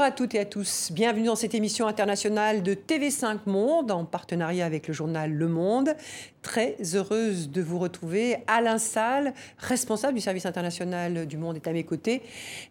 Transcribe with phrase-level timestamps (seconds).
[0.00, 0.92] Bonjour à toutes et à tous.
[0.92, 5.94] Bienvenue dans cette émission internationale de TV5 Monde en partenariat avec le journal Le Monde.
[6.42, 8.38] Très heureuse de vous retrouver.
[8.46, 12.22] Alain Salle, responsable du service international du Monde, est à mes côtés.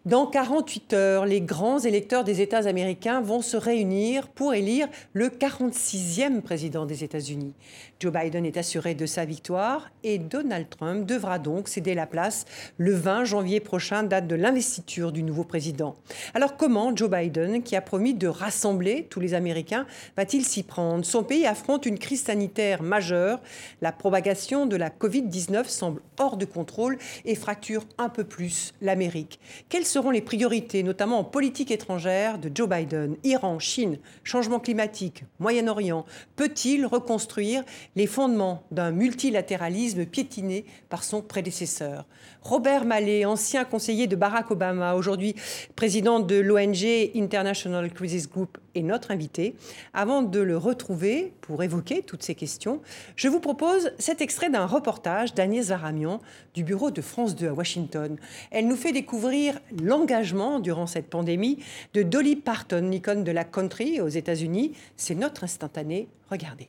[0.04, 5.28] Dans 48 heures, les grands électeurs des États américains vont se réunir pour élire le
[5.28, 7.54] 46e président des États-Unis.
[8.00, 12.46] Joe Biden est assuré de sa victoire et Donald Trump devra donc céder la place
[12.76, 15.94] le 20 janvier prochain, date de l'investiture du nouveau président.
[16.34, 21.04] Alors comment Joe Biden, qui a promis de rassembler tous les Américains, va-t-il s'y prendre?
[21.04, 23.40] Son pays affronte une crise sanitaire majeure.
[23.80, 29.40] La propagation de la Covid-19 semble hors de contrôle et fracture un peu plus l'Amérique.
[29.68, 33.16] Quelles seront les priorités, notamment en politique étrangère, de Joe Biden?
[33.24, 36.04] Iran, Chine, changement climatique, Moyen-Orient
[36.36, 37.64] Peut-il reconstruire
[37.96, 42.06] les fondements d'un multilatéralisme piétiné par son prédécesseur?
[42.42, 45.34] Robert Mallet, ancien conseiller de Barack Obama, aujourd'hui
[45.76, 49.54] président de l'ONG International Crisis Group, est notre invité.
[49.92, 52.80] Avant de le retrouver pour évoquer toutes ces questions,
[53.16, 56.20] je vous propose cet extrait d'un reportage d'Agnès Varamian
[56.54, 58.16] du bureau de France 2 à Washington.
[58.50, 61.58] Elle nous fait découvrir l'engagement durant cette pandémie
[61.94, 64.72] de Dolly Parton, l'icône de la country aux États-Unis.
[64.96, 66.08] C'est notre instantané.
[66.30, 66.68] Regardez.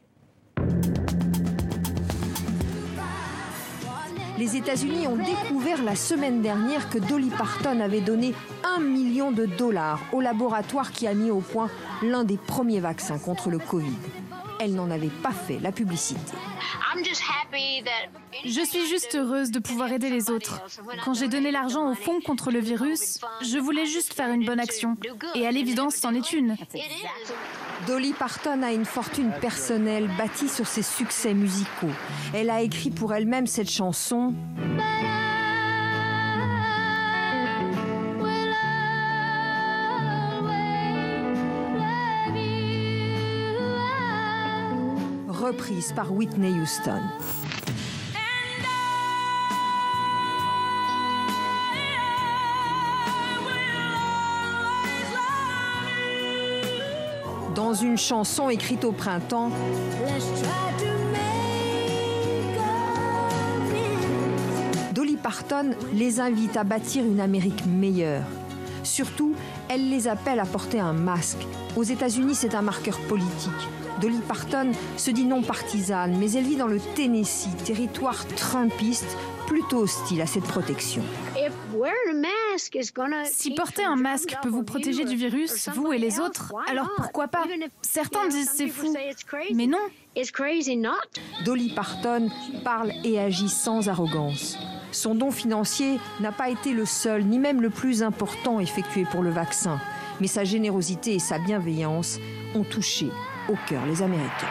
[4.41, 9.45] Les États-Unis ont découvert la semaine dernière que Dolly Parton avait donné un million de
[9.45, 11.69] dollars au laboratoire qui a mis au point
[12.01, 13.93] l'un des premiers vaccins contre le Covid.
[14.59, 16.19] Elle n'en avait pas fait la publicité.
[18.43, 20.63] Je suis juste heureuse de pouvoir aider les autres.
[21.05, 24.59] Quand j'ai donné l'argent au fonds contre le virus, je voulais juste faire une bonne
[24.59, 24.97] action.
[25.35, 26.57] Et à l'évidence, c'en est une.
[27.87, 31.91] Dolly Parton a une fortune personnelle bâtie sur ses succès musicaux.
[32.33, 34.33] Elle a écrit pour elle-même cette chanson.
[45.51, 47.01] reprise par Whitney Houston.
[57.61, 59.51] Dans une chanson écrite au printemps.
[64.93, 68.23] Dolly Parton les invite à bâtir une Amérique meilleure.
[68.81, 69.35] Surtout,
[69.69, 71.45] elle les appelle à porter un masque.
[71.75, 73.51] Aux États-Unis, c'est un marqueur politique.
[74.01, 79.15] Dolly Parton se dit non partisane, mais elle vit dans le Tennessee, territoire trumpiste,
[79.51, 81.03] plutôt hostile à cette protection.
[83.25, 87.27] Si porter un masque peut vous protéger du virus, vous et les autres, alors pourquoi
[87.27, 87.43] pas?
[87.81, 88.95] Certains disent c'est fou,
[89.53, 89.77] mais non.
[91.43, 92.29] Dolly Parton
[92.63, 94.57] parle et agit sans arrogance.
[94.93, 99.21] Son don financier n'a pas été le seul, ni même le plus important effectué pour
[99.21, 99.81] le vaccin,
[100.21, 102.19] mais sa générosité et sa bienveillance
[102.55, 103.07] ont touché
[103.49, 104.47] au cœur les Américains.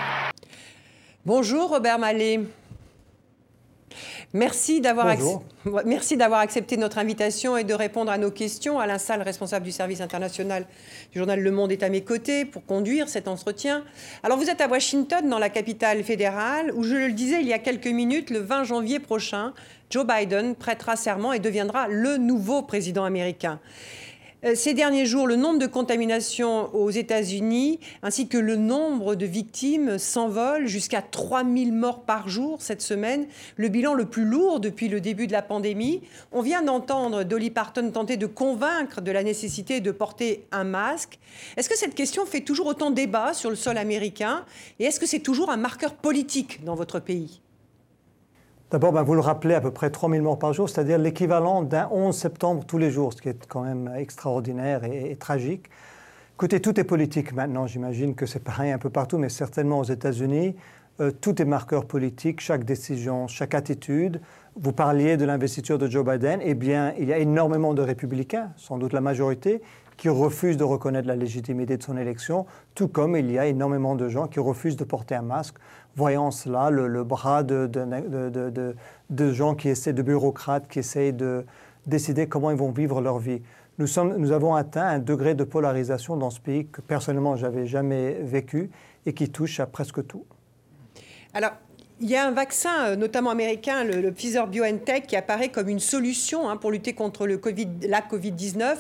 [1.25, 2.41] Bonjour Robert Mallet.
[4.33, 5.09] Merci d'avoir,
[6.39, 8.79] accepté notre invitation et de répondre à nos questions.
[8.79, 10.67] Alain Salle, responsable du service international
[11.13, 13.83] du journal Le Monde, est à mes côtés pour conduire cet entretien.
[14.23, 17.53] Alors vous êtes à Washington, dans la capitale fédérale, où je le disais il y
[17.53, 19.53] a quelques minutes, le 20 janvier prochain,
[19.91, 23.59] Joe Biden prêtera serment et deviendra le nouveau président américain.
[24.45, 29.27] Euh, ces derniers jours, le nombre de contaminations aux États-Unis ainsi que le nombre de
[29.27, 34.89] victimes s'envole jusqu'à 3000 morts par jour cette semaine, le bilan le plus lourd depuis
[34.89, 36.01] le début de la pandémie.
[36.33, 41.19] On vient d'entendre Dolly Parton tenter de convaincre de la nécessité de porter un masque.
[41.57, 44.47] Est-ce que cette question fait toujours autant débat sur le sol américain
[44.79, 47.43] et est-ce que c'est toujours un marqueur politique dans votre pays?
[48.71, 51.89] D'abord, ben, vous le rappelez, à peu près 3000 morts par jour, c'est-à-dire l'équivalent d'un
[51.91, 55.69] 11 septembre tous les jours, ce qui est quand même extraordinaire et, tragique.
[56.37, 59.85] Écoutez, tout est politique maintenant, j'imagine que c'est pareil un peu partout, mais certainement aux
[59.85, 60.55] États-Unis,
[61.01, 64.21] euh, tout est marqueur politique, chaque décision, chaque attitude.
[64.55, 68.53] Vous parliez de l'investiture de Joe Biden, eh bien, il y a énormément de républicains,
[68.57, 69.63] sans doute la majorité,
[69.97, 73.97] qui refusent de reconnaître la légitimité de son élection, tout comme il y a énormément
[73.97, 75.57] de gens qui refusent de porter un masque,
[75.97, 81.45] voyant cela, le, bras de, de, gens qui essaient, de bureaucrates qui essayent de
[81.87, 83.43] décider comment ils vont vivre leur vie.
[83.79, 87.67] Nous, sommes, nous avons atteint un degré de polarisation dans ce pays que personnellement j'avais
[87.67, 88.71] jamais vécu
[89.07, 90.25] et qui touche à presque tout.
[91.33, 91.53] Alors,
[92.01, 95.81] il y a un vaccin, euh, notamment américain, le, Pfizer BioNTech, qui apparaît comme une
[95.81, 98.77] solution hein, pour lutter contre COVID, la Covid-19.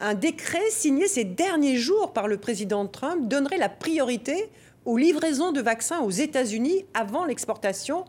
[0.00, 4.50] Un décret signé ces derniers jours par le président Trump donnerait la priorité
[4.84, 8.04] aux livraisons de vaccins aux États-Unis avant l'exportation.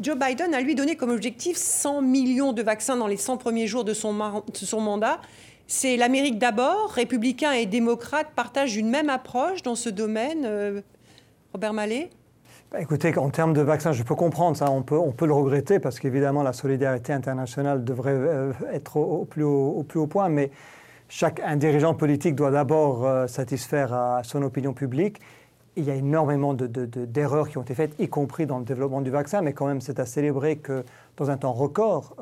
[0.00, 3.66] Joe Biden a lui donné comme objectif 100 millions de vaccins dans les 100 premiers
[3.66, 5.20] jours de son, de son mandat.
[5.68, 10.44] C'est l'Amérique d'abord, républicains et démocrates partagent une même approche dans ce domaine.
[10.44, 10.80] Euh,
[11.52, 12.10] Robert Mallet?
[12.70, 15.32] Bah, Écoutez, en termes de vaccins, je peux comprendre ça, on peut, on peut le
[15.32, 20.50] regretter parce qu'évidemment la solidarité internationale devrait euh, être au, plus haut, point, mais
[21.08, 25.20] chaque un dirigeant politique doit d'abord euh, satisfaire à son opinion publique.
[25.76, 29.02] Il y a énormément d'erreurs de, qui ont été faites, y compris dans le développement
[29.02, 30.84] du vaccin, mais quand même c'est à célébrer que
[31.18, 32.16] dans un temps record,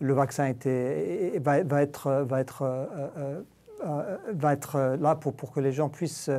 [0.00, 2.86] le vaccin était, va, être, va, être, euh,
[3.18, 3.40] euh,
[3.84, 6.30] euh, va être là pour, pour, que les gens puissent,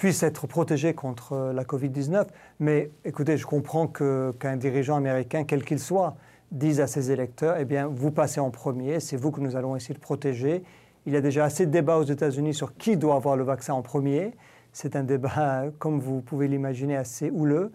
[0.00, 2.24] puissent être protégés contre la Covid-19.
[2.58, 6.16] Mais écoutez, je comprends qu'un dirigeant américain, quel qu'il soit,
[6.50, 9.76] dise à ses électeurs, eh bien, vous passez en premier, c'est vous que nous allons
[9.76, 10.64] essayer de protéger.
[11.04, 13.74] Il y a déjà assez de débats aux États-Unis sur qui doit avoir le vaccin
[13.74, 14.32] en premier.
[14.72, 17.70] C'est un débat, comme vous pouvez l'imaginer, assez houleux.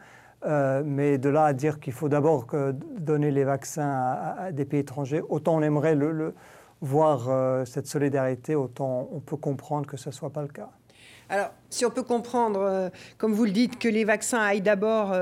[0.48, 2.48] Euh, mais de là à dire qu'il faut d'abord
[2.98, 5.96] donner les vaccins à, des pays étrangers, autant on aimerait
[6.82, 10.72] voir euh, cette solidarité, autant on peut comprendre que ce ne soit pas le cas.
[11.30, 15.14] Alors, si on peut comprendre, euh, comme vous le dites, que les vaccins aillent d'abord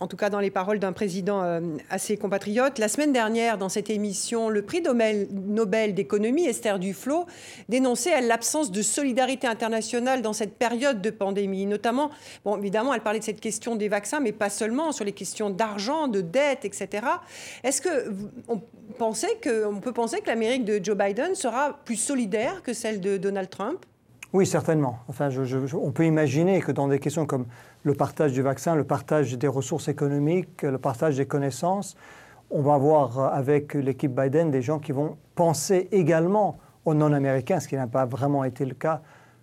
[0.00, 2.78] en tout cas dans les paroles d'un président euh, assez compatriote.
[2.78, 7.26] La semaine dernière, dans cette émission, le prix Nobel d'économie, Esther Duflo,
[7.68, 11.66] dénonçait l'absence de solidarité internationale dans cette période de pandémie.
[11.66, 12.10] Notamment,
[12.44, 15.50] bon, évidemment, elle parlait de cette question des vaccins, mais pas seulement, sur les questions
[15.50, 17.06] d'argent, de dette, etc.
[17.64, 18.10] Est-ce que,
[18.48, 23.48] on peut penser que l'Amérique de Joe Biden sera plus solidaire que celle de Donald
[23.48, 23.84] Trump?
[24.32, 24.98] Oui, certainement.
[25.08, 25.28] Enfin,
[25.74, 27.46] on peut imaginer que dans des questions comme
[27.84, 31.96] le partage du vaccin, le partage des ressources économiques, le partage des connaissances,
[32.50, 37.60] on va avoir euh, avec l'équipe Biden des gens qui vont penser également aux non-américains,
[37.60, 39.00] ce qui n'a pas vraiment été le cas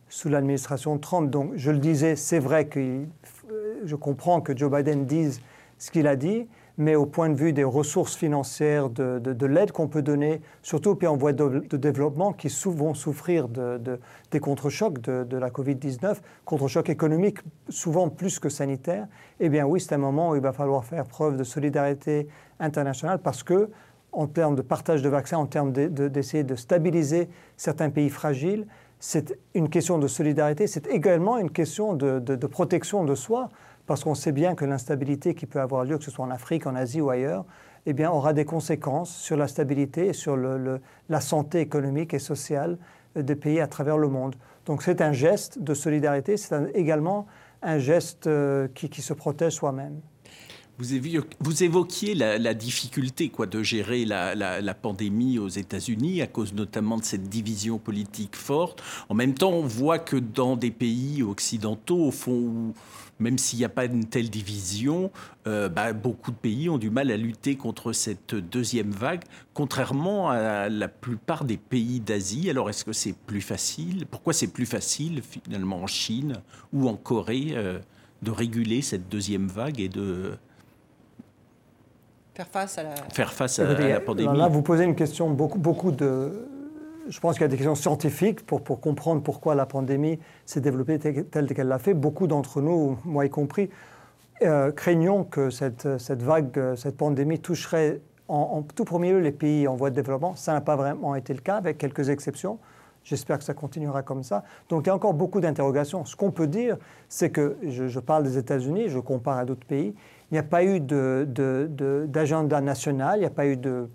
[0.10, 1.30] sous l'administration Trump.
[1.30, 5.42] Donc, je le disais, c'est vrai que euh, je comprends que Joe Biden dise
[5.78, 6.48] ce qu'il a dit,
[6.78, 10.96] mais au point de vue des ressources financières, de, l'aide qu'on peut donner, surtout aux
[10.96, 17.40] pays en voie de, développement qui vont souffrir des contre-chocs de, la Covid-19, contre-chocs économiques
[17.70, 19.08] souvent plus que sanitaires,
[19.40, 22.28] eh bien oui, c'est un moment où il va falloir faire preuve de solidarité
[22.60, 23.70] internationale parce que,
[24.12, 28.68] en termes de partage de vaccins, en termes d'essayer de stabiliser certains pays fragiles,
[29.00, 33.50] c'est une question de solidarité, c'est également une question de protection de soi
[33.86, 36.68] parce qu'on sait bien que l'instabilité qui peut avoir lieu, que ce soit en Afrique,
[36.68, 37.46] en Asie ou ailleurs,
[37.86, 42.78] eh bien, aura des conséquences sur la stabilité et sur la santé économique et sociale
[43.16, 44.36] des pays à travers le monde.
[44.66, 47.28] Donc c'est un geste de solidarité, c'est également
[47.62, 50.00] un geste euh, qui, se protège soi-même.
[50.80, 56.98] Vous, évoquiez la, difficulté quoi, de gérer la, la pandémie aux États-Unis à cause notamment
[56.98, 58.82] de cette division politique forte.
[59.08, 62.74] En même temps, on voit que dans des pays occidentaux, au fond,
[63.20, 65.12] même s'il n'y a pas une telle division,
[65.48, 69.24] euh, bah, beaucoup de pays ont du mal à lutter contre cette deuxième vague,
[69.54, 72.50] contrairement à la plupart des pays d'Asie.
[72.50, 74.06] Alors est-ce que c'est plus facile?
[74.10, 76.34] Pourquoi c'est plus facile finalement en Chine
[76.74, 77.80] ou en Corée euh,
[78.22, 80.34] de réguler cette deuxième vague et de
[82.34, 84.38] faire face à la, faire face à, la pandémie?
[84.38, 86.48] Là, vous posez une question, beaucoup, beaucoup de
[87.08, 91.00] je pense qu'il y a des questions scientifiques pour, comprendre pourquoi la pandémie s'est développée
[91.00, 91.94] telle qu'elle l'a fait.
[91.94, 93.70] Beaucoup d'entre nous, moi y compris,
[94.42, 99.76] euh, craignons que cette, vague, cette pandémie toucherait en, tout premier lieu les pays en
[99.76, 100.36] voie de développement.
[100.36, 102.60] Ça n'a pas vraiment été le cas, avec quelques exceptions.
[103.04, 104.44] J'espère que ça continuera comme ça.
[104.70, 106.06] Donc il y a encore beaucoup d'interrogations.
[106.06, 106.78] Ce qu'on peut dire,
[107.10, 109.94] c'est que je, parle des États-Unis, je compare à d'autres pays,
[110.32, 113.90] il n'y a pas eu d'agenda national, il n'y a pas eu de,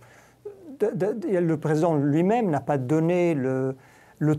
[0.80, 3.74] le président lui-même n'a pas donné le,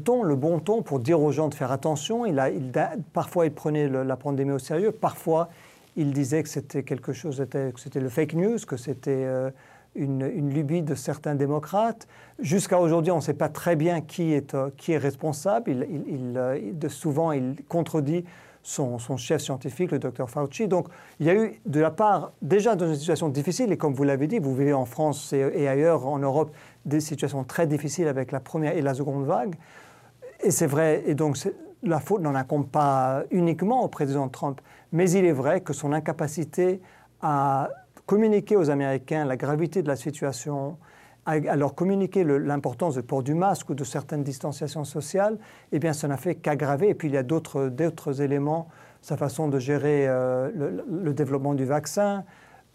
[0.04, 2.26] ton, le bon ton pour dire aux gens de faire attention.
[2.26, 2.42] Il
[3.14, 4.92] parfois, il prenait la pandémie au sérieux.
[4.92, 5.50] Parfois,
[5.96, 9.50] il disait que c'était quelque chose, que c'était le fake news, que c'était euh,
[9.96, 12.08] une, lubie de certains démocrates.
[12.40, 15.72] Jusqu'à aujourd'hui, on ne sait pas très bien qui est, euh, responsable.
[16.08, 18.24] Il, euh, souvent, il contredit
[18.64, 20.68] son, chef scientifique, le docteur Fauci.
[20.68, 20.88] Donc
[21.20, 24.04] il y a eu de la part, déjà dans une situation difficile, et comme vous
[24.04, 26.52] l'avez dit, vous vivez en France et, ailleurs en Europe
[26.86, 29.56] des situations très difficiles avec la première et la seconde vague.
[30.42, 31.38] Et c'est vrai, et donc
[31.84, 34.62] la faute n'en incombe pas uniquement au président Trump,
[34.92, 36.82] mais il est vrai que son incapacité
[37.22, 37.70] à
[38.06, 40.78] communiquer aux Américains la gravité de la situation,
[41.38, 45.38] leur communiquer l'importance du port du masque ou de certaines distanciations sociales,
[45.72, 46.90] eh bien, ça n'a fait qu'aggraver.
[46.90, 48.70] Et puis, il y a d'autres éléments,
[49.02, 50.50] sa façon de gérer euh,
[50.88, 52.24] le, développement du vaccin.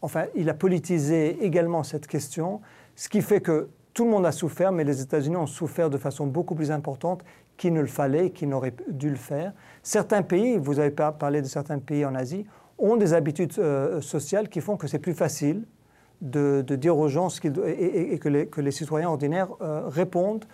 [0.02, 2.60] Enfin, il a politisé également cette question,
[2.96, 5.98] ce qui fait que tout le monde a souffert, mais les États-Unis ont souffert de
[5.98, 7.24] façon beaucoup plus importante
[7.56, 9.52] qu'il ne le fallait, qu'il n'aurait dû le faire.
[9.82, 12.44] Certains pays, vous avez parlé de certains pays en Asie,
[12.78, 15.64] ont des habitudes euh, sociales qui font que c'est plus facile
[16.20, 20.44] de, dire aux gens ce et, et, que, les, que, les, citoyens ordinaires répondent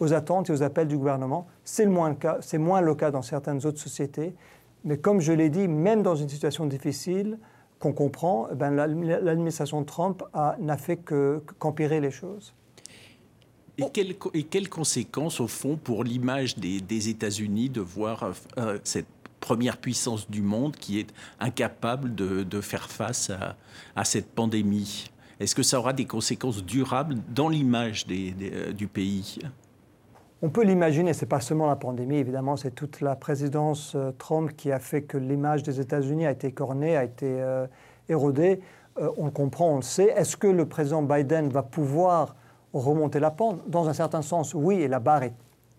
[0.00, 1.46] aux attentes et aux appels du gouvernement.
[1.64, 2.16] C'est moins,
[2.54, 4.34] moins le cas dans certaines autres sociétés.
[4.84, 7.38] Mais comme je l'ai dit, même dans une situation difficile,
[7.78, 10.22] qu'on comprend, eh ben, l'administration Trump
[10.58, 10.98] n'a fait
[11.58, 12.54] qu'empirer les choses.
[13.78, 13.84] Et,
[14.34, 19.06] et, quelles conséquences, au fond, pour l'image des, États-Unis de voir euh, euh, cette
[19.40, 23.30] première puissance du monde qui est incapable de, faire face
[23.96, 29.38] à, cette pandémie Est-ce que ça aura des conséquences durables dans l'image euh, du pays?
[30.42, 34.12] On peut l'imaginer, ce n'est pas seulement la pandémie, évidemment, c'est toute la présidence euh,
[34.12, 37.66] Trump qui a fait que l'image des États-Unis a été cornée, a été euh,
[38.08, 38.60] érodée.
[39.16, 40.12] On le comprend, on le sait.
[40.16, 42.34] Est-ce que le président Biden va pouvoir
[42.74, 43.60] remonter la pente?
[43.68, 45.22] Dans un certain sens, oui, et la barre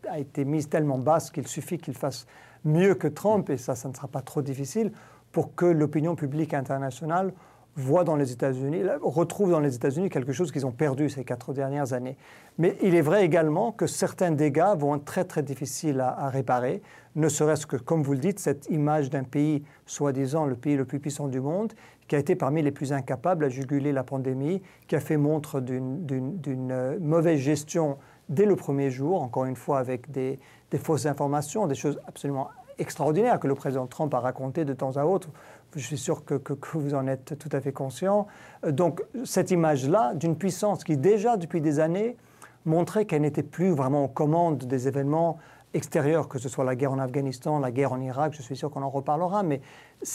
[0.10, 2.26] a été mise tellement basse qu'il suffit qu'il fasse
[2.66, 4.92] mieux que Trump, et ça, ça ne sera pas trop difficile,
[5.32, 7.34] pour que l'opinion publique internationale
[7.76, 11.54] voit dans les États-Unis, retrouve dans les États-Unis quelque chose qu'ils ont perdu ces quatre
[11.54, 12.18] dernières années.
[12.58, 16.82] Mais il est vrai également que certains dégâts vont être très très difficiles à, réparer,
[17.16, 20.86] ne serait-ce que, comme vous le dites, cette image d'un pays, soi-disant le pays le
[20.86, 21.74] plus puissant du monde,
[22.08, 25.62] qui a été parmi les plus incapables à juguler la pandémie, qui a fait montre
[25.62, 30.40] d'une euh, mauvaise gestion dès le premier jour, encore une fois avec des,
[30.72, 32.50] des fausses informations, des choses absolument
[32.80, 35.30] extraordinaires que le président Trump a racontées de temps à autre
[35.80, 36.36] je suis sûr que,
[36.74, 38.28] vous en êtes tout à fait conscient.
[38.66, 42.18] Euh, donc cette image-là d'une puissance qui déjà depuis des années
[42.66, 45.38] montrait qu'elle n'était plus vraiment aux commandes des événements
[45.74, 48.70] extérieurs, que ce soit la guerre en Afghanistan, la guerre en Irak, je suis sûr
[48.70, 49.62] qu'on en reparlera, mais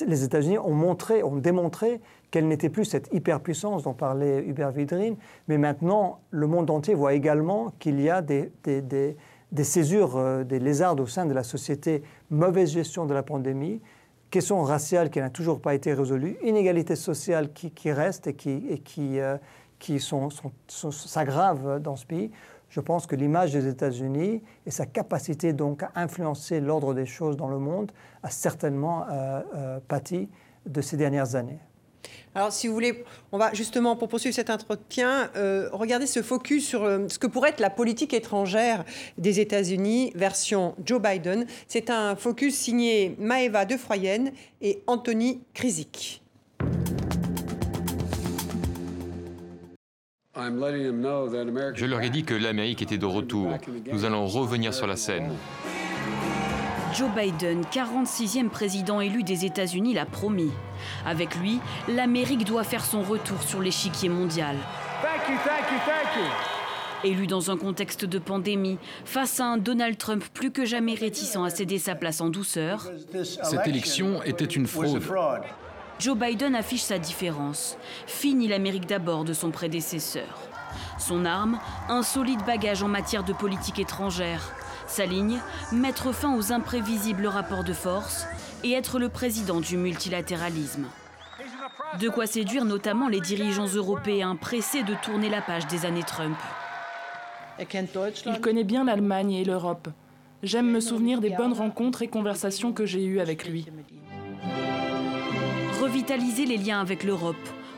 [0.07, 5.17] les États-Unis ont montré, ont démontré qu'elle n'était plus cette hyperpuissance dont parlait Hubert Vidrine,
[5.49, 8.53] mais maintenant le monde entier voit également qu'il y a des
[9.65, 13.81] césures, euh, des lézards au sein de la société, mauvaise gestion de la pandémie,
[14.31, 18.63] question raciale qui n'a toujours pas été résolue, inégalité sociale qui, qui reste et qui,
[18.69, 19.37] et qui, euh,
[19.79, 20.29] qui sont,
[20.69, 22.31] s'aggravent dans ce pays.
[22.69, 27.37] Je pense que l'image des États-Unis et sa capacité donc à influencer l'ordre des choses
[27.37, 30.29] dans le monde a certainement euh, pâti
[30.67, 31.61] de ces dernières années.
[32.37, 33.03] Alors, si vous voulez,
[33.33, 37.27] on va justement, pour poursuivre cet entretien, euh, regarder ce focus sur euh, ce que
[37.27, 38.85] pourrait être la politique étrangère
[39.17, 41.47] des États-Unis, version Joe Biden.
[41.67, 43.77] C'est un focus signé Maeva De
[44.61, 46.23] et Anthony Krizik.
[50.37, 53.55] Je leur ai dit que l'Amérique était de retour.
[53.91, 55.33] Nous allons revenir sur la scène.
[56.97, 60.51] Joe Biden, 46e président élu des États-Unis, l'a promis.
[61.05, 64.57] Avec lui, l'Amérique doit faire son retour sur l'échiquier mondial.
[67.05, 71.37] Élu dans un contexte de pandémie, face à un Donald Trump plus que jamais réticent
[71.37, 72.91] à céder sa place en douceur,
[73.23, 75.03] cette élection était une fraude.
[75.99, 77.77] Joe Biden affiche sa différence.
[78.07, 80.39] Fini l'Amérique d'abord de son prédécesseur.
[80.99, 81.59] Son arme,
[81.91, 84.55] un solide bagage en matière de politique étrangère.
[84.87, 85.41] Sa ligne,
[85.73, 88.27] mettre fin aux imprévisibles rapports de force
[88.63, 90.87] et être le président du multilatéralisme.
[92.01, 96.37] De quoi séduire notamment les dirigeants européens pressés de tourner la page des années Trump.
[97.59, 99.89] Il connaît bien l'Allemagne et l'Europe.
[100.43, 103.67] J'aime me souvenir des bonnes rencontres et conversations que j'ai eues avec lui.
[105.81, 107.37] Revitaliser les liens avec l'Europe,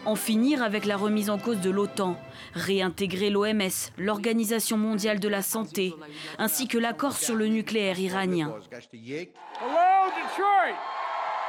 [0.08, 2.16] en finir avec la remise en cause de l'OTAN,
[2.54, 5.94] réintégrer l'OMS, l'Organisation mondiale de la santé,
[6.38, 8.54] ainsi que l'accord sur le nucléaire iranien.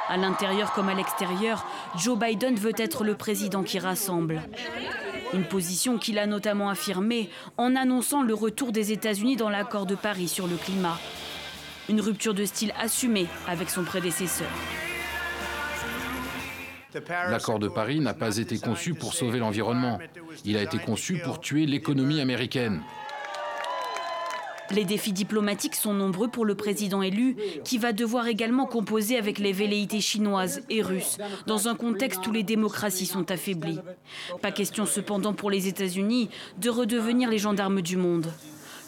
[0.10, 4.42] À l'intérieur comme à l'extérieur, Joe Biden veut être le président qui rassemble.
[5.34, 9.96] Une position qu'il a notamment affirmée en annonçant le retour des États-Unis dans l'accord de
[9.96, 11.00] Paris sur le climat.
[11.88, 14.50] Une rupture de style assumée avec son prédécesseur.
[17.10, 20.00] L'accord de Paris n'a pas été conçu pour sauver l'environnement.
[20.46, 22.82] Il a été conçu pour tuer l'économie américaine.
[24.72, 29.40] Les défis diplomatiques sont nombreux pour le président élu, qui va devoir également composer avec
[29.40, 31.18] les velléités chinoises et russes,
[31.48, 33.80] dans un contexte où les démocraties sont affaiblies.
[34.42, 36.30] Pas question cependant pour les États-Unis
[36.60, 38.32] de redevenir les gendarmes du monde.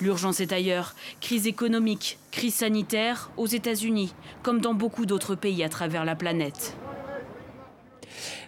[0.01, 0.96] L'urgence est ailleurs.
[1.20, 6.75] Crise économique, crise sanitaire aux États-Unis, comme dans beaucoup d'autres pays à travers la planète.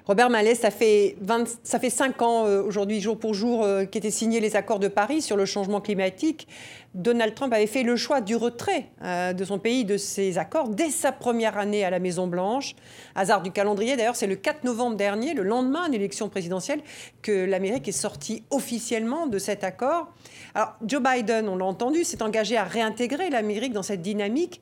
[0.06, 1.16] Robert Mallet, ça fait,
[1.64, 4.90] ça fait cinq ans euh, aujourd'hui, jour pour jour, euh, qu'étaient signés les accords de
[4.90, 6.48] Paris sur le changement climatique.
[6.94, 10.70] Donald Trump avait fait le choix du retrait euh, de son pays de ces accords
[10.70, 12.76] dès sa première année à la Maison-Blanche.
[13.16, 16.82] Hasard du calendrier, d'ailleurs, c'est le 4 novembre dernier, le lendemain de l'élection présidentielle,
[17.22, 20.14] que l'Amérique est sortie officiellement de cet accord.
[20.54, 24.62] Alors, Joe Biden, on l'a entendu, s'est engagé à réintégrer l'Amérique dans cette dynamique.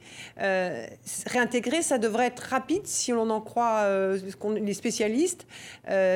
[1.25, 3.87] réintégrer, ça devrait être rapide si l'on en croit
[4.55, 5.45] les spécialistes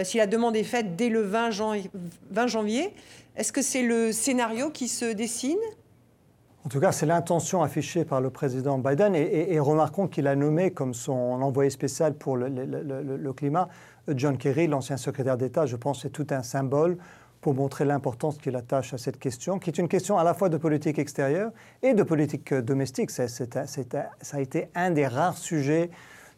[0.04, 1.50] si la demande est faite dès le 20,
[2.32, 2.94] 20 janvier,
[3.36, 5.58] est-ce que c'est le scénario qui se dessine?
[6.66, 10.72] En tout cas, c'est l'intention affichée par le président Biden et, remarquons qu'il a nommé
[10.72, 13.70] comme son envoyé spécial pour le, climat
[14.08, 15.68] John Kerry, l'ancien secrétaire d'État.
[15.68, 16.98] Je pense que c'est tout un symbole
[17.40, 20.50] pour montrer l'importance qu'il attache à cette question, qui est une question à la fois
[20.50, 21.52] de politique extérieure
[21.84, 23.12] et de politique domestique.
[23.12, 23.26] ça
[24.34, 25.92] a été un des rares sujets,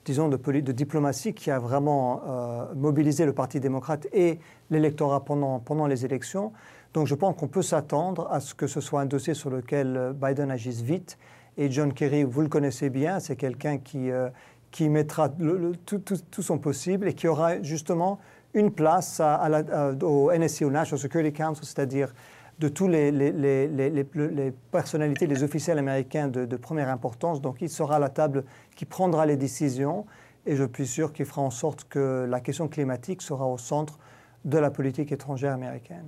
[0.04, 4.40] disons, de, diplomatie qui a vraiment euh, mobilisé le Parti démocrate et
[4.72, 6.52] l'électorat pendant les élections.
[6.98, 9.96] Donc je pense qu'on peut s'attendre à ce que ce soit un dossier sur lequel
[9.96, 11.20] euh, Biden agisse vite.
[11.56, 14.30] Et John Kerry, vous le connaissez bien, c'est quelqu'un qui, euh,
[14.72, 18.18] qui mettra tout, son possible et qui aura justement
[18.56, 19.48] une place à,
[20.02, 22.16] au NSC, au National Security Council, c'est-à-dire
[22.58, 23.12] de tous les,
[24.72, 27.42] personnalités, les officiels américains de, de, première importance.
[27.42, 28.44] Donc il sera à la table
[28.76, 30.08] qui prendra les décisions
[30.48, 34.00] et je suis sûr qu'il fera en sorte que la question climatique sera au centre
[34.46, 36.08] de la politique étrangère américaine.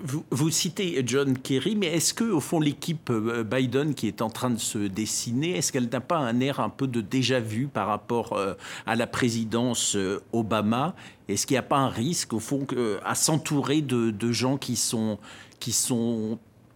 [0.00, 4.30] Vous, citez John Kerry, mais est-ce que, au fond, l'équipe euh, Biden qui est en
[4.30, 7.88] train de se dessiner, est-ce qu'elle n'a pas un air un peu de déjà-vu par
[7.88, 8.54] rapport euh,
[8.86, 10.94] à la présidence euh, Obama?
[11.26, 12.64] Est-ce qu'il n'y a pas un risque, au fond,
[13.04, 15.18] à s'entourer de, gens qui sont,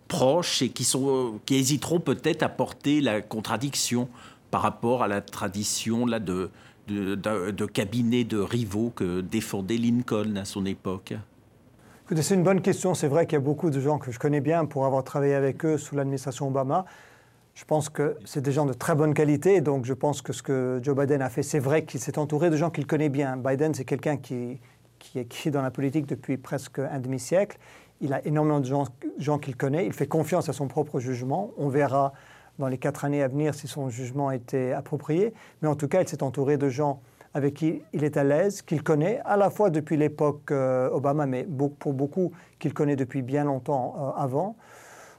[0.09, 0.85] proches et qui,
[1.51, 4.09] hésiteront peut-être à porter la contradiction
[4.51, 6.51] par rapport à la tradition là, de
[7.73, 11.15] cabinet de rivaux que défendait Lincoln à son époque?
[12.21, 12.95] C'est une bonne question.
[12.95, 15.35] C'est vrai qu'il y a beaucoup de gens que je connais bien pour avoir travaillé
[15.35, 16.85] avec eux sous l'administration Obama.
[17.55, 19.61] Je pense que c'est des gens de très bonne qualité.
[19.61, 22.51] Donc, je pense que ce que Joe Biden a fait, c'est vrai qu'il s'est entouré
[22.51, 23.37] de gens qu'il connaît bien.
[23.37, 24.61] Biden, c'est quelqu'un qui,
[24.99, 27.59] qui, est, dans la politique depuis presque un demi-siècle.
[28.01, 28.67] Il a énormément de
[29.19, 29.87] gens qu'il connaît.
[29.87, 31.53] Il fait confiance à son propre jugement.
[31.57, 32.13] On verra
[32.59, 35.33] dans les quatre années à venir si son jugement était approprié.
[35.61, 37.01] Mais en tout cas, il s'est entouré de gens
[37.35, 41.27] avec qui il est à l'aise, qu'il connaît à la fois depuis l'époque euh, Obama,
[41.27, 41.45] mais
[41.79, 44.57] pour beaucoup qu'il connaît depuis bien longtemps euh, avant.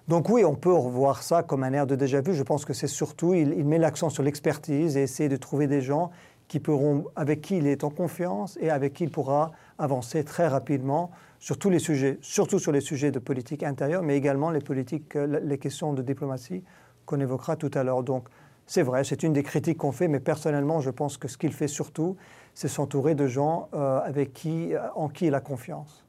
[0.07, 2.33] Donc oui, on peut revoir ça comme un air de déjà-vu.
[2.33, 5.81] Je pense que c'est surtout, il, met l'accent sur l'expertise et essaie de trouver des
[5.81, 6.11] gens
[6.49, 10.47] qui pourront, avec qui il est en confiance et avec qui il pourra avancer très
[10.47, 14.59] rapidement sur tous les sujets, surtout sur les sujets de politique intérieure, mais également les
[14.59, 16.63] politiques, euh, les questions de diplomatie
[17.05, 18.03] qu'on évoquera tout à l'heure.
[18.03, 18.27] Donc
[18.65, 21.53] c'est vrai, c'est une des critiques qu'on fait, mais personnellement, je pense que ce qu'il
[21.53, 22.15] fait surtout,
[22.53, 26.02] c'est s'entourer de gens euh, avec qui, euh, en qui il a confiance.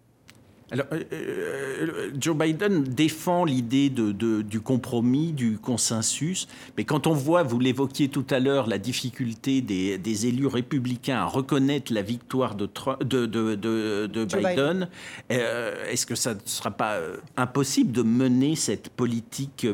[0.71, 7.43] Alors, euh, Joe Biden défend l'idée de, du compromis, du consensus, mais quand on voit,
[7.43, 12.67] vous l'évoquiez tout à l'heure, la difficulté des, élus républicains à reconnaître la victoire de,
[13.03, 14.89] de, Biden,
[15.29, 16.99] est-ce que ça ne sera pas
[17.37, 19.67] impossible de mener cette politique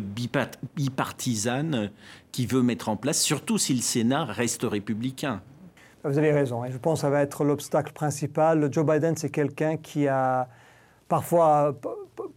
[0.76, 1.90] bipartisane
[2.32, 5.40] qui veut mettre en place, surtout si le Sénat reste républicain?
[6.02, 6.64] Vous avez raison.
[6.64, 8.68] Et je pense que ça va être l'obstacle principal.
[8.72, 10.48] Joe Biden, c'est quelqu'un qui a
[11.10, 11.76] parfois,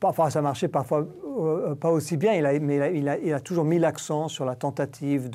[0.02, 1.08] parfois ça a marché, parfois
[1.40, 5.30] euh, pas aussi bien, il a, mais il a, toujours mis l'accent sur la tentative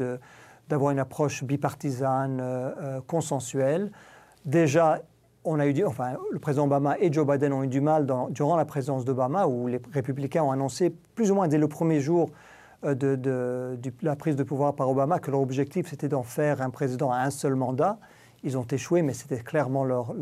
[0.69, 3.91] d'avoir une approche bipartisane, euh, euh, consensuelle.
[4.45, 5.01] Déjà,
[5.45, 8.29] on a eu, enfin, le président Obama et Joe Biden ont eu du mal dans,
[8.29, 12.01] durant la présidence d'Obama, où les républicains ont annoncé plus ou moins dès le premier
[12.01, 12.31] jour
[12.85, 16.71] euh, de, la prise de pouvoir par Obama que leur objectif c'était d'en faire un
[16.71, 17.99] président à un seul mandat.
[18.45, 20.13] Ils ont échoué, mais c'était clairement leur,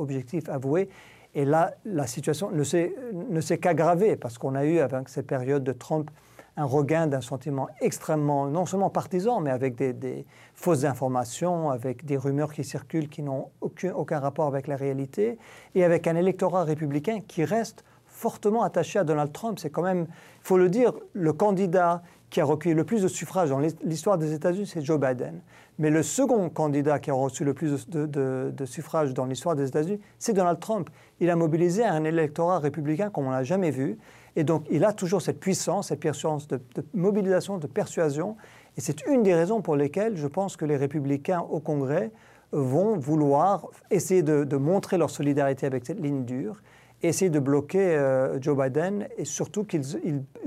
[0.00, 0.88] objectif avoué.
[1.34, 5.72] Et là, la situation ne s'est, qu'aggravée parce qu'on a eu, avec cette période de
[5.72, 6.10] Trump,
[6.56, 12.16] un regain d'un sentiment extrêmement, non seulement partisan, mais avec des, fausses informations, avec des
[12.16, 15.38] rumeurs qui circulent qui n'ont aucun, aucun rapport avec la réalité,
[15.74, 19.58] et avec un électorat républicain qui reste fortement attaché à Donald Trump.
[19.58, 22.02] C'est quand même, il faut le dire, le candidat
[22.34, 25.40] qui a recueilli le plus de suffrages dans l'histoire des États-Unis, c'est Joe Biden.
[25.78, 30.00] Mais le second candidat qui a reçu le plus de, suffrages dans l'histoire des États-Unis,
[30.18, 30.90] c'est Donald Trump.
[31.20, 33.98] Il a mobilisé un électorat républicain comme on l'a jamais vu.
[34.34, 36.60] Et donc, il a toujours cette puissance, cette puissance de,
[36.92, 38.34] mobilisation, de persuasion.
[38.76, 42.10] Et c'est une des raisons pour lesquelles je pense que les républicains au Congrès
[42.50, 46.62] vont vouloir essayer de montrer leur solidarité avec cette ligne dure
[47.08, 49.82] essayer de bloquer euh, Joe Biden et surtout qu'ils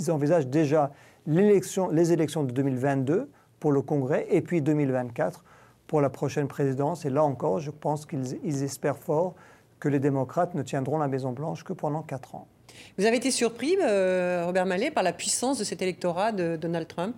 [0.09, 0.91] envisagent déjà
[1.27, 5.43] les élections de 2022 pour le Congrès et puis 2024
[5.85, 7.05] pour la prochaine présidence.
[7.05, 9.35] Et là encore, je pense qu'ils espèrent fort
[9.79, 12.47] que les démocrates ne tiendront la Maison-Blanche que pendant quatre ans.
[12.97, 16.87] Vous avez été surpris, euh, Robert Mallet, par la puissance de cet électorat de Donald
[16.87, 17.15] Trump?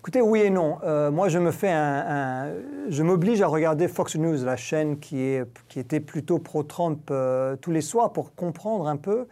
[0.00, 0.78] Écoutez, oui et non.
[0.84, 2.52] Euh, moi, je me fais un,
[2.88, 7.56] je m'oblige à regarder Fox News, la chaîne qui, est, qui était plutôt pro-Trump euh,
[7.56, 9.26] tous les soirs, pour comprendre un peu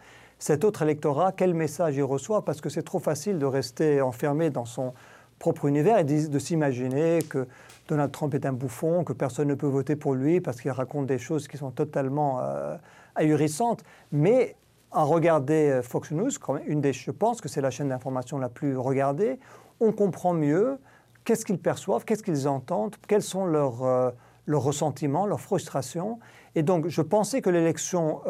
[0.45, 4.51] cet autre électorat, quel message il reçoit, parce que c'est trop facile de rester enfermé
[4.51, 4.93] dans son
[5.39, 7.47] propre univers et de s'imaginer que
[7.87, 11.07] Donald Trump est un bouffon, que personne ne peut voter pour lui parce qu'il raconte
[11.07, 12.77] des choses qui sont totalement euh,
[13.15, 13.83] ahurissantes.
[14.11, 14.55] Mais
[14.91, 16.29] à regarder euh, Fox News,
[16.67, 19.39] une des, je pense que c'est la chaîne d'information la plus regardée,
[19.79, 20.77] on comprend mieux
[21.23, 24.11] qu'est-ce qu'ils perçoivent, qu'est-ce qu'ils entendent, quels sont leurs, euh,
[24.45, 26.19] leurs ressentiments, leurs frustrations.
[26.53, 28.21] Et donc, je pensais que l'élection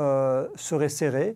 [0.56, 1.36] serait serrée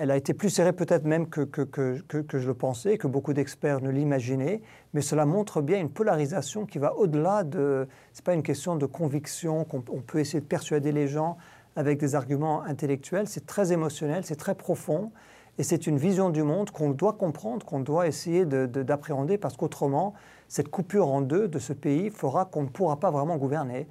[0.00, 3.82] elle a été plus serrée peut-être même que, que, je le pensais, que beaucoup d'experts
[3.82, 4.62] ne l'imaginaient,
[4.94, 7.86] mais cela montre bien une polarisation qui va au-delà de...
[8.14, 11.36] Ce n'est pas une question de conviction, qu'on peut essayer de persuader les gens
[11.76, 15.12] avec des arguments intellectuels, c'est très émotionnel, c'est très profond,
[15.58, 20.14] et c'est une vision du monde qu'on doit comprendre, qu'on doit essayer d'appréhender, parce qu'autrement,
[20.48, 23.86] cette coupure en deux de ce pays fera qu'on ne pourra pas vraiment gouverner.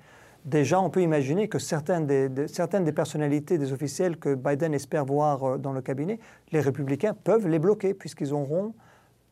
[0.46, 5.58] Déjà, on peut imaginer que certaines des, personnalités des officiels que Biden espère voir euh,
[5.58, 6.20] dans le cabinet,
[6.52, 8.74] les républicains peuvent les bloquer puisqu'ils auront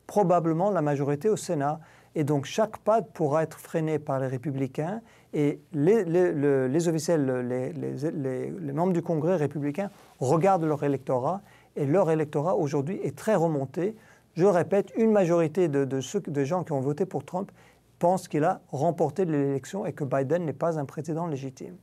[0.05, 1.79] probablement la majorité au Sénat.
[2.15, 5.01] Et donc chaque pas pourra être freiné par les républicains
[5.33, 11.41] et les, officiels, les, membres du Congrès républicain regardent leur électorat
[11.75, 13.95] et leur électorat aujourd'hui est très remonté.
[14.35, 17.51] Je répète, une majorité de, ceux, de gens qui ont voté pour Trump
[17.99, 21.75] pense qu'il a remporté l'élection et que Biden n'est pas un président légitime.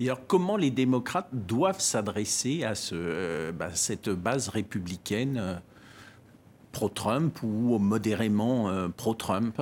[0.00, 5.54] Et alors, comment les démocrates doivent s'adresser à ce, euh, bah, cette base républicaine euh,
[6.72, 9.60] pro-Trump ou modérément euh, pro-Trump?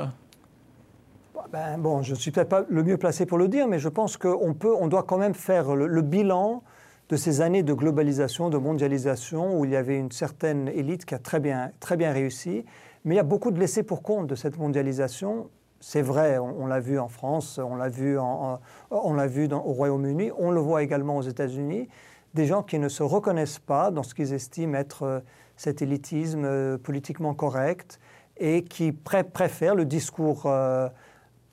[1.52, 3.88] Ben, bon, je ne suis peut-être pas le mieux placé pour le dire, mais je
[3.88, 6.62] pense qu'on peut, on doit quand même faire le, bilan
[7.08, 11.14] de ces années de globalisation, de mondialisation, où il y avait une certaine élite qui
[11.14, 12.64] a très bien, très bien réussi.
[13.04, 16.66] Mais il y a beaucoup de laissés pour compte de cette mondialisation c'est vrai, on,
[16.66, 20.82] l'a vu en France, on l'a vu, on l'a vu au Royaume-Uni, on le voit
[20.82, 21.88] également aux États-Unis,
[22.34, 25.20] des gens qui ne se reconnaissent pas dans ce qu'ils estiment être euh,
[25.56, 27.98] cet élitisme euh, politiquement correct
[28.36, 30.88] et qui préfèrent le discours euh,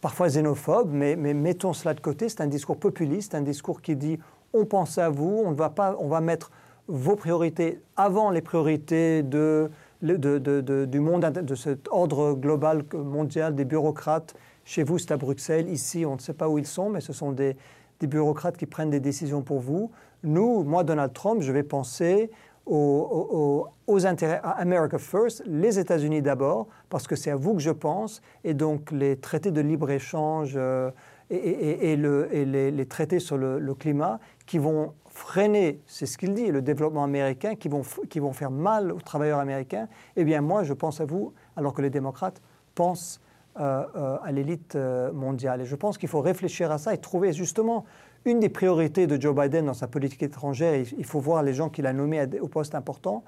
[0.02, 3.96] parfois xénophobe, mais, mais, mettons cela de côté, c'est un discours populiste, un discours qui
[3.96, 4.20] dit
[4.54, 6.52] on pense à vous, on, va, pas, on va mettre
[6.88, 9.70] vos priorités avant les priorités de
[10.02, 14.36] du monde, de cet ordre global mondial des bureaucrates.
[14.64, 15.70] Chez vous, c'est à Bruxelles.
[15.70, 17.56] Ici, on ne sait pas où ils sont, mais ce sont des,
[18.02, 19.92] bureaucrates qui prennent des décisions pour vous.
[20.24, 22.30] Nous, moi, Donald Trump, je vais penser
[22.66, 23.70] aux,
[24.06, 28.22] intérêts à America First, les États-Unis d'abord, parce que c'est à vous que je pense.
[28.44, 30.92] Et donc, les traités de libre-échange euh,
[31.30, 37.04] et, les, traités sur le climat qui vont freiner, c'est ce qu'il dit, le développement
[37.04, 41.02] américain, qui vont, qui vont faire mal aux travailleurs américains, eh bien moi, je pense
[41.02, 42.42] à vous, alors que les démocrates
[42.76, 43.20] pensent
[43.60, 45.62] euh, euh, à l'élite euh, mondiale.
[45.62, 47.86] Et je pense qu'il faut réfléchir à ça et trouver justement
[48.26, 50.76] une des priorités de Joe Biden dans sa politique étrangère.
[50.76, 53.24] Il faut voir les gens qu'il a nommés au poste important.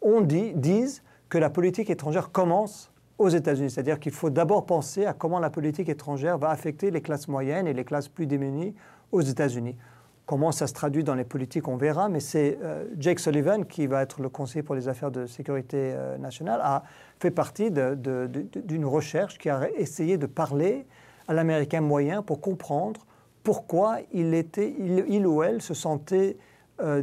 [0.00, 3.70] On dit, disent que la politique étrangère commence aux États-Unis.
[3.70, 7.66] C'est-à-dire qu'il faut d'abord penser à comment la politique étrangère va affecter les classes moyennes
[7.66, 8.74] et les classes plus démunies
[9.12, 9.76] aux États-Unis.
[10.26, 13.86] Comment ça se traduit dans les politiques, on verra, mais c'est euh, Jake Sullivan, qui
[13.86, 16.82] va être le conseiller pour les affaires de sécurité euh, nationale, a
[17.20, 20.86] fait partie d'une recherche qui a essayé de parler
[21.28, 23.04] à l'Américain moyen pour comprendre
[23.42, 26.38] pourquoi il, était, il, ou elle se sentait
[26.80, 27.02] euh,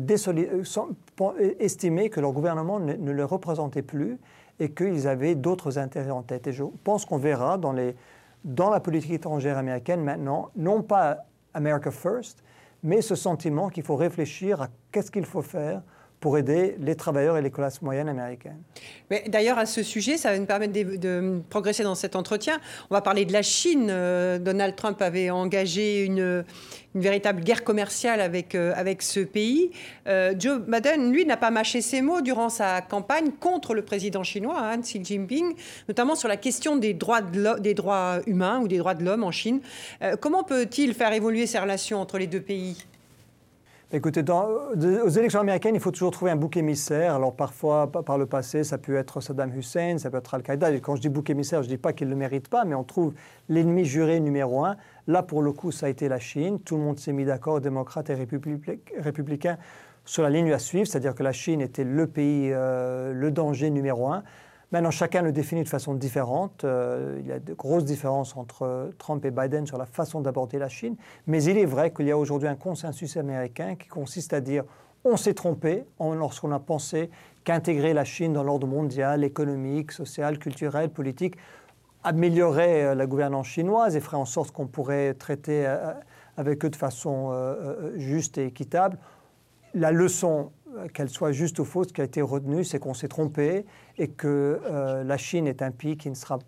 [1.60, 4.18] estimé que leur gouvernement ne, ne le représentait plus
[4.60, 6.48] et qu'ils avaient d'autres intérêts en tête.
[6.48, 7.96] Et je pense qu'on verra dans, les,
[8.44, 12.44] dans la politique étrangère américaine maintenant, non pas America First,
[12.84, 15.82] mais ce sentiment qu'il faut réfléchir à qu'est-ce qu'il faut faire
[16.22, 18.62] pour aider les travailleurs et les classes moyennes américaines.
[19.28, 22.62] D'ailleurs, à ce sujet, ça va nous permettre de, progresser dans cet entretien.
[22.92, 23.88] On va parler de la Chine.
[23.90, 26.46] Euh, Donald Trump avait engagé une,
[26.94, 29.72] véritable guerre commerciale avec, euh, avec ce pays.
[30.08, 34.24] Euh, Joe Biden, lui, n'a pas mâché ses mots durant sa campagne contre le président
[34.24, 35.56] chinois, hein, Xi Jinping,
[35.88, 39.24] notamment sur la question des droits, de des droits humains ou des droits de l'homme
[39.24, 39.62] en Chine.
[40.20, 42.86] comment peut-il faire évoluer ces relations entre les deux pays?
[43.94, 44.48] Écoutez, dans,
[45.04, 47.14] aux élections américaines, il faut toujours trouver un bouc émissaire.
[47.14, 50.72] Alors parfois, par le passé, ça peut être Saddam Hussein, ça peut être Al-Qaïda.
[50.80, 52.74] quand je dis bouc émissaire, je ne dis pas qu'il ne le mérite pas, mais
[52.74, 53.14] on trouve
[53.50, 54.78] l'ennemi juré numéro un.
[55.08, 56.62] Là, pour le coup, ça a été la Chine.
[56.62, 58.28] Tout le monde s'est mis d'accord, démocrates et
[58.98, 59.58] républicains,
[60.06, 63.70] sur la ligne à suivre, c'est-à-dire que la Chine était le pays, euh, le danger
[63.72, 64.24] numéro un.
[64.72, 66.64] Maintenant, chacun le définit de façon différente.
[66.64, 70.60] Euh, il y a de grosses différences entre Trump et Biden sur la façon d'aborder
[70.60, 70.96] la Chine.
[71.28, 74.64] Mais il est vrai qu'il y a aujourd'hui un consensus américain qui consiste à dire
[75.04, 77.10] on s'est trompé lorsqu'on a pensé
[77.44, 81.36] qu'intégrer la Chine dans l'ordre mondial, économique, social, culturel, politique,
[82.04, 85.92] améliorerait euh, la gouvernance chinoise et ferait en sorte qu'on pourrait traiter euh,
[86.38, 87.34] avec eux de façon
[87.98, 88.98] juste et équitable.
[89.74, 90.52] La leçon
[90.94, 93.66] qu'elle soit juste ou fausse, ce qui a été retenu, c'est qu'on s'est trompé
[93.98, 94.60] et que
[95.06, 96.40] la Chine est un pays qui ne sera,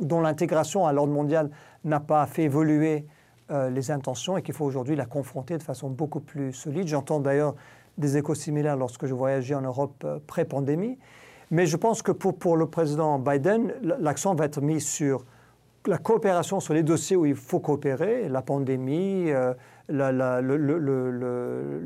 [0.00, 1.50] dont l'intégration à l'ordre mondial
[1.84, 3.06] n'a pas fait évoluer
[3.48, 6.86] les intentions et qu'il faut aujourd'hui la confronter de façon beaucoup plus solide.
[6.86, 7.54] J'entends d'ailleurs
[7.98, 10.98] des échos similaires lorsque je voyageais en Europe pré-pandémie.
[11.50, 15.24] Mais je pense que pour, pour le président Biden, l'accent va être mis sur
[15.86, 19.54] la coopération sur les dossiers où il faut coopérer, la pandémie, euh,
[19.88, 20.34] le,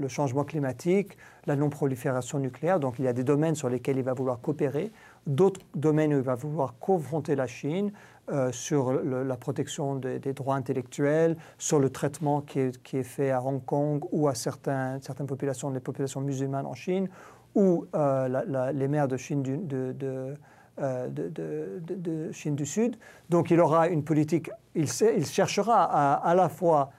[0.09, 2.81] changement climatique, la non-prolifération nucléaire.
[2.81, 4.91] Donc il y a des domaines sur lesquels il va vouloir coopérer,
[5.27, 7.93] d'autres domaines où il va vouloir confronter la Chine
[8.31, 13.63] euh, sur la protection des, droits intellectuels, sur le traitement qui est, fait à Hong
[13.65, 17.09] Kong ou à certaines populations, les populations musulmanes en Chine,
[17.55, 20.35] ou euh, les maires de Chine du, de,
[20.81, 22.97] euh, de, Chine du Sud.
[23.29, 26.91] Donc il aura une politique, il, il cherchera à à la fois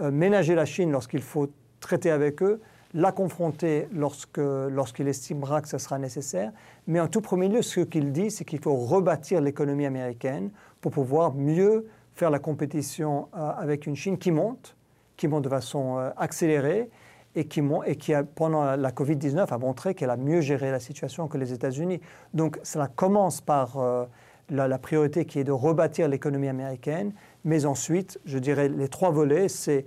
[0.00, 1.48] ménager la Chine lorsqu'il faut
[1.80, 2.62] traiter avec eux,
[2.94, 6.52] la confronter lorsqu'il lorsqu'il estimera que ce sera nécessaire.
[6.86, 10.50] Mais en tout premier lieu, ce qu'il dit, c'est qu'il faut rebâtir l'économie américaine
[10.80, 14.76] pour pouvoir mieux faire la compétition avec une Chine qui monte,
[15.16, 16.90] qui monte de façon accélérée
[17.34, 21.28] et qui, et qui pendant la Covid-19, a montré qu'elle a mieux géré la situation
[21.28, 22.00] que les États-Unis.
[22.34, 24.04] Donc cela commence par euh,
[24.50, 27.12] la, priorité qui est de rebâtir l'économie américaine,
[27.44, 29.86] mais ensuite, je dirais, les trois volets, c'est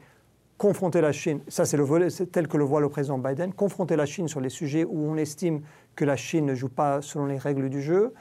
[0.58, 3.96] confronter la Chine, ça c'est le volet tel que le voit le président Biden, confronter
[3.96, 5.62] la Chine sur les sujets où on estime
[5.96, 8.14] que la Chine ne joue pas selon les règles du jeu,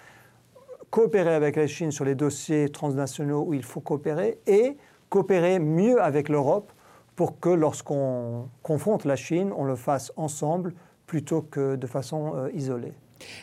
[0.91, 4.77] coopérer avec la Chine sur les dossiers transnationaux où il faut coopérer, et
[5.09, 6.73] coopérer mieux avec l'Europe
[7.15, 10.75] pour que lorsqu'on confronte la Chine, on le fasse ensemble
[11.07, 12.95] plutôt que de façon euh, isolée.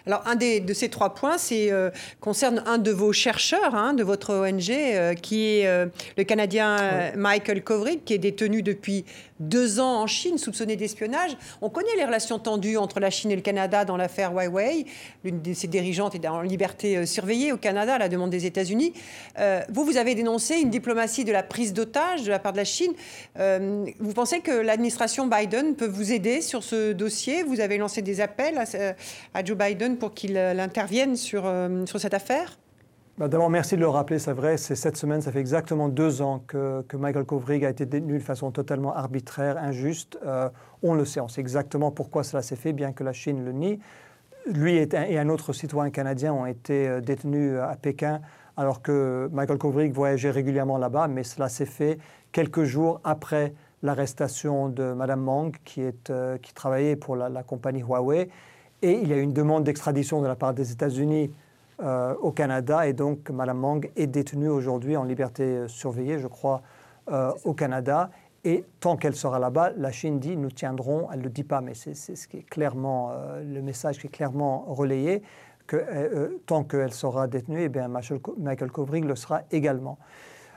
[0.06, 4.34] Alors, un de ces trois points euh, concerne un de vos chercheurs hein, de votre
[4.34, 9.06] ONG, euh, qui est le Canadien Michael Kovrig, qui est détenu depuis
[9.42, 11.36] deux ans en Chine, soupçonné d'espionnage.
[11.62, 14.86] On connaît les relations tendues entre la Chine et le Canada dans l'affaire Huawei.
[15.24, 18.46] L'une de ses dirigeantes est en liberté euh, surveillée au Canada à la demande des
[18.46, 18.94] États-Unis.
[19.40, 22.58] Euh, vous, vous avez dénoncé une diplomatie de la prise d'otages de la part de
[22.58, 22.94] la Chine.
[23.40, 27.44] Euh, vous pensez que l'administration Biden peut vous aider sur ce dossier?
[27.44, 28.64] Vous avez lancé des appels
[29.34, 31.52] à, Joe Biden pour qu'il intervienne sur,
[31.86, 32.61] sur cette affaire?
[33.22, 36.24] Bah, d'abord, merci de le rappeler, c'est vrai, c'est cette semaine, ça fait exactement deux
[36.24, 40.18] ans que, Michael Kovrig a été détenu de façon totalement arbitraire, injuste.
[40.26, 40.50] Euh,
[40.82, 43.52] on le sait, on sait exactement pourquoi cela s'est fait, bien que la Chine le
[43.52, 43.80] nie.
[44.48, 48.22] Lui et un, autre citoyen canadien ont été euh, détenus à Pékin,
[48.58, 52.00] alors que Michael Kovrig voyageait régulièrement là-bas, mais cela s'est fait
[52.32, 53.54] quelques jours après
[53.84, 58.30] l'arrestation de Madame Mang, qui, est, euh, qui travaillait pour la, la compagnie Huawei.
[58.82, 61.30] Et il y a eu une demande d'extradition de la part des États-Unis
[61.82, 62.88] euh, au Canada.
[62.88, 66.62] Et donc, Mme Mang est détenue aujourd'hui en liberté euh, surveillée, je crois,
[67.12, 68.12] euh, au Canada.
[68.44, 71.62] Et tant qu'elle sera là-bas, la Chine dit nous tiendrons, elle ne le dit pas,
[71.62, 73.12] mais c'est ce qui est clairement,
[73.44, 75.22] le message qui est clairement relayé,
[75.68, 80.00] que tant qu'elle sera détenue, eh bien Michael Kovrig le sera également.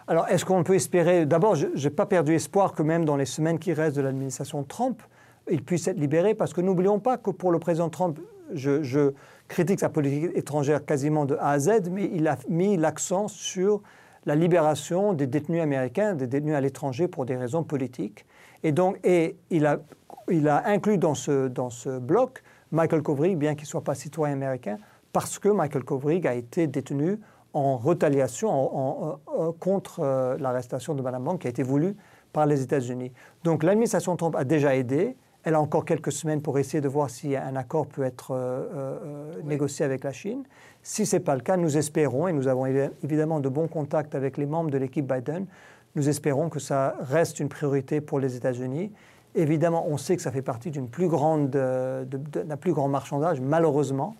[0.06, 3.26] Alors, est-ce qu'on peut espérer D'abord, je n'ai pas perdu espoir que même dans les
[3.26, 5.02] semaines qui restent de l'administration Trump,
[5.50, 8.18] il puisse être libéré, parce que n'oublions pas que pour le président Trump,
[8.52, 9.12] je, je,
[9.54, 13.82] critique sa politique étrangère quasiment de A à Z, mais il a mis l'accent sur
[14.26, 18.26] la libération des détenus américains, des détenus à l'étranger pour des raisons politiques.
[18.64, 19.78] Et donc, et il, a,
[20.28, 23.94] il a inclus dans ce, dans ce bloc Michael Kovrig, bien qu'il ne soit pas
[23.94, 24.76] citoyen américain,
[25.12, 27.20] parce que Michael Kovrig a été détenu
[27.52, 29.20] en retaliation
[29.60, 31.94] contre euh, l'arrestation de Mme Bank qui a été voulue
[32.32, 33.12] par les États-Unis.
[33.44, 35.16] Donc l'administration Trump a déjà aidé.
[35.44, 38.64] Elle a encore quelques semaines pour essayer de voir si un accord peut être euh,
[38.74, 40.42] euh, négocié avec la Chine.
[40.82, 44.14] Si ce n'est pas le cas, nous espérons, et nous avons évidemment de bons contacts
[44.14, 45.46] avec les membres de l'équipe Biden,
[45.96, 48.90] nous espérons que ça reste une priorité pour les États-Unis.
[49.34, 54.16] Évidemment, on sait que ça fait partie d'une plus grande, d'un plus grand marchandage, malheureusement,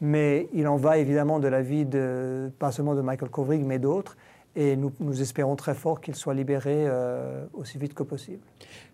[0.00, 3.78] mais il en va évidemment de la vie de, pas seulement de Michael Kovrig, mais
[3.78, 4.16] d'autres.
[4.56, 8.40] Et nous, espérons très fort qu'il soit libéré euh, aussi vite que possible.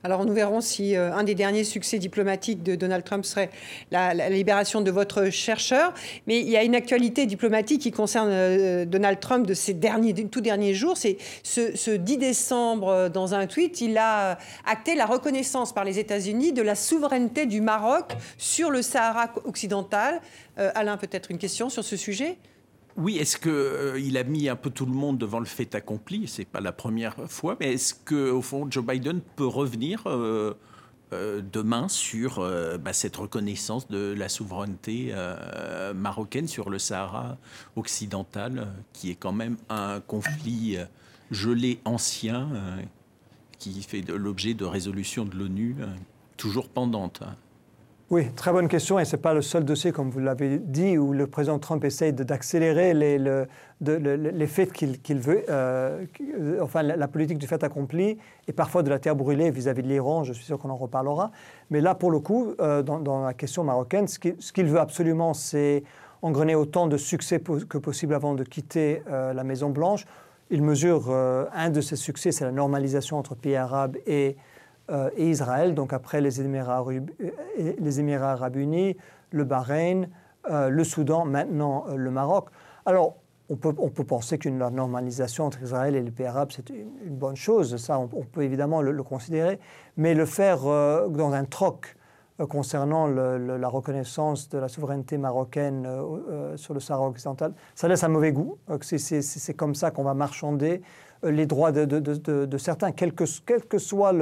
[0.05, 3.49] Alors nous verrons si euh, un des derniers succès diplomatiques de Donald Trump serait
[3.91, 5.95] la, libération de votre chercheur.
[6.27, 10.13] Mais il y a une actualité diplomatique qui concerne euh, Donald Trump de ces derniers,
[10.27, 10.99] tout derniers jours.
[10.99, 15.99] C'est ce, ce, 10 décembre, dans un tweet, il a acté la reconnaissance par les
[15.99, 20.21] États-Unis de la souveraineté du Maroc sur le Sahara occidental.
[20.59, 22.37] Alain, peut-être une question sur ce sujet?
[22.97, 26.27] Oui, est-ce qu'il euh, a mis un peu tout le monde devant le fait accompli?
[26.27, 30.55] C'est pas la première fois, mais est-ce qu'au fond, Joe Biden peut revenir euh,
[31.13, 32.41] euh, demain sur
[32.81, 35.15] bah, cette reconnaissance de la souveraineté
[35.95, 37.37] marocaine sur le Sahara
[37.77, 40.79] occidental, qui est quand même un conflit
[41.31, 42.49] gelé ancien,
[43.59, 45.77] qui fait l'objet de résolutions de l'ONU
[46.37, 47.23] toujours pendantes
[48.09, 49.01] Oui, très bonne question.
[49.01, 51.83] Et ce n'est pas le seul dossier, comme vous l'avez dit, où le président Trump
[51.85, 56.05] essaye d'accélérer les, les, faits qu'il veut, euh,
[56.63, 58.17] enfin la, politique du fait accompli,
[58.47, 60.23] et parfois de la terre brûlée vis-à-vis de l'Iran.
[60.23, 61.33] Je suis sûr qu'on en reparlera.
[61.71, 65.83] Mais là, pour le coup, euh, dans, la question marocaine, ce qu'il veut absolument, c'est
[66.23, 70.07] engrener autant de succès que possible avant de quitter euh, la Maison-Blanche.
[70.51, 74.37] Il mesure un de ses succès, c'est la normalisation entre pays arabes et
[74.89, 77.01] euh, et Israël, donc après les Émirats, euh,
[77.79, 78.97] les Émirats arabes unis,
[79.33, 80.09] le Bahreïn,
[80.49, 82.51] euh, le Soudan, maintenant le Maroc.
[82.85, 83.17] Alors,
[83.49, 87.17] on peut, on peut penser qu'une normalisation entre Israël et les pays arabes, c'est une,
[87.17, 89.59] bonne chose, ça on, peut évidemment le, considérer,
[89.97, 91.97] mais le faire dans un troc
[92.49, 95.89] concernant la reconnaissance de la souveraineté marocaine
[96.57, 98.59] sur le Sahara occidental, ça laisse un mauvais goût.
[98.83, 100.83] C'est comme ça qu'on va marchander
[101.23, 103.27] les droits de, certains, quel que,
[103.79, 104.13] soit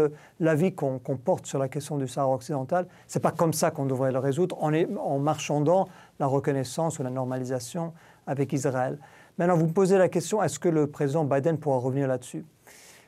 [0.41, 2.87] l'avis qu'on porte sur la question du Sahara occidental.
[3.07, 7.11] Ce n'est pas comme ça qu'on devrait le résoudre, en, marchandant la reconnaissance ou la
[7.11, 7.93] normalisation
[8.27, 8.99] avec Israël.
[9.39, 12.45] Maintenant, vous me posez la question, est-ce que le président Biden pourra revenir là-dessus?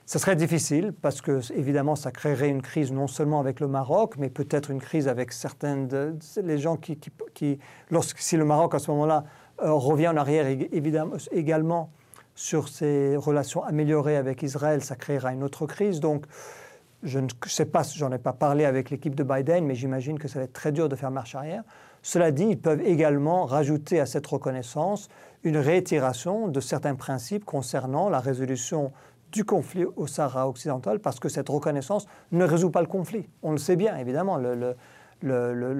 [0.08, 4.14] Ce serait difficile parce que, évidemment, ça créerait une crise non seulement avec le Maroc,
[4.18, 5.88] mais peut-être une crise avec certains
[6.42, 6.96] les gens qui,
[7.34, 7.58] qui,
[7.90, 9.24] lorsque, si le Maroc, à ce moment-là,
[9.62, 11.90] euh, revient en arrière évidemment, également
[12.36, 15.98] sur ses relations améliorées avec Israël, ça créera une autre crise.
[15.98, 16.26] Donc,
[17.02, 20.28] je ne sais pas, j'en ai pas parlé avec l'équipe de Biden, mais j'imagine que
[20.28, 21.64] ça va être très dur de faire marche arrière.
[22.02, 25.08] Cela dit, ils peuvent également rajouter à cette reconnaissance
[25.42, 28.92] une réitération de certains principes concernant la résolution
[29.32, 33.28] du conflit au Sahara occidental, parce que cette reconnaissance ne résout pas le conflit.
[33.42, 34.38] On le sait bien, évidemment.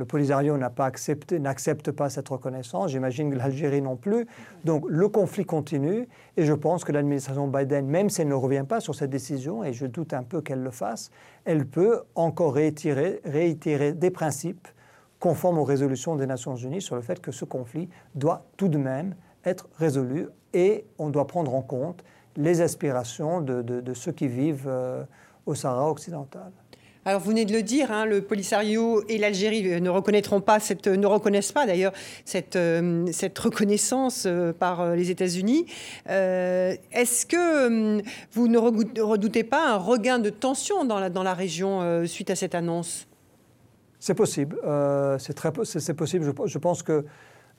[0.08, 2.90] Polisario n'a pas accepté, n'accepte pas cette reconnaissance.
[2.90, 4.26] J'imagine que l'Algérie non plus.
[4.64, 8.64] Donc le conflit continue et je pense que l'administration Biden, même si elle ne revient
[8.68, 11.10] pas sur cette décision, et je doute un peu qu'elle le fasse,
[11.44, 14.68] elle peut encore réitérer, réitérer des principes
[15.20, 18.78] conformes aux résolutions des Nations Unies sur le fait que ce conflit doit tout de
[18.78, 22.04] même être résolu et on doit prendre en compte
[22.36, 25.04] les aspirations de, ceux qui vivent euh,
[25.46, 26.52] au Sahara occidental.
[27.06, 30.58] Alors vous venez de le dire, hein, le Polisario et l'Algérie euh, ne reconnaîtront pas
[30.58, 31.92] cette, ne reconnaissent pas d'ailleurs
[32.24, 35.66] cette, euh, cette reconnaissance euh, par les États-Unis.
[36.08, 42.04] Est-ce que vous ne redoutez pas un regain de tension dans la, dans la région
[42.08, 43.06] suite à cette annonce?
[44.00, 44.58] C'est possible.
[45.20, 46.32] c'est très c'est possible.
[46.44, 47.04] Je, pense que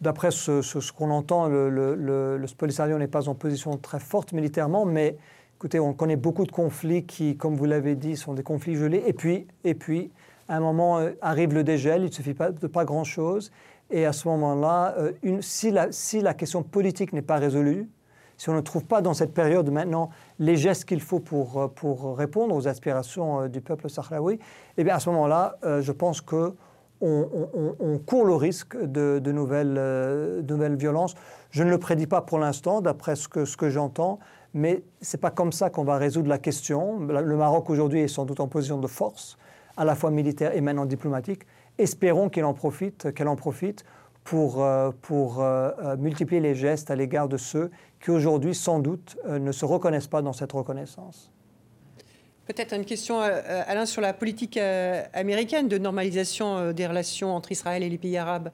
[0.02, 5.18] d'après ce, qu'on entend, le, le Polisario n'est pas en position très forte militairement, mais
[5.58, 9.02] Écoutez, on connaît beaucoup de conflits qui, comme vous l'avez dit, sont des conflits gelés.
[9.08, 10.12] Et puis, et puis
[10.48, 13.52] à un moment euh, arrive le dégel, il ne suffit pas de pas grand-chose.
[13.90, 17.90] Et à ce moment-là, euh, si, la, si la question politique n'est pas résolue,
[18.38, 21.68] si on ne trouve pas dans cette période maintenant les gestes qu'il faut pour, euh,
[21.70, 24.38] pour répondre aux aspirations du peuple sahraoui,
[24.78, 26.54] eh bien à ce moment-là, je pense que
[27.02, 31.16] on, court le risque de, de nouvelles, nouvelles violences.
[31.50, 34.20] Je ne le prédis pas pour l'instant, d'après ce que, ce que j'entends,
[34.58, 37.00] mais ce n'est pas comme ça qu'on va résoudre la question.
[37.00, 39.38] Le Maroc aujourd'hui est sans doute en position de force,
[39.78, 41.44] à la fois militaire et maintenant diplomatique.
[41.78, 43.86] Espérons qu'elle en profite, qu'elle en profite
[44.24, 47.70] pour, euh, pour euh, euh, multiplier les gestes à l'égard de ceux
[48.02, 51.32] qui aujourd'hui, sans doute, ne se reconnaissent pas dans cette reconnaissance.
[52.46, 54.58] Peut-être une question, Alain, sur la politique
[55.14, 58.50] américaine de normalisation des relations entre Israël et les pays arabes.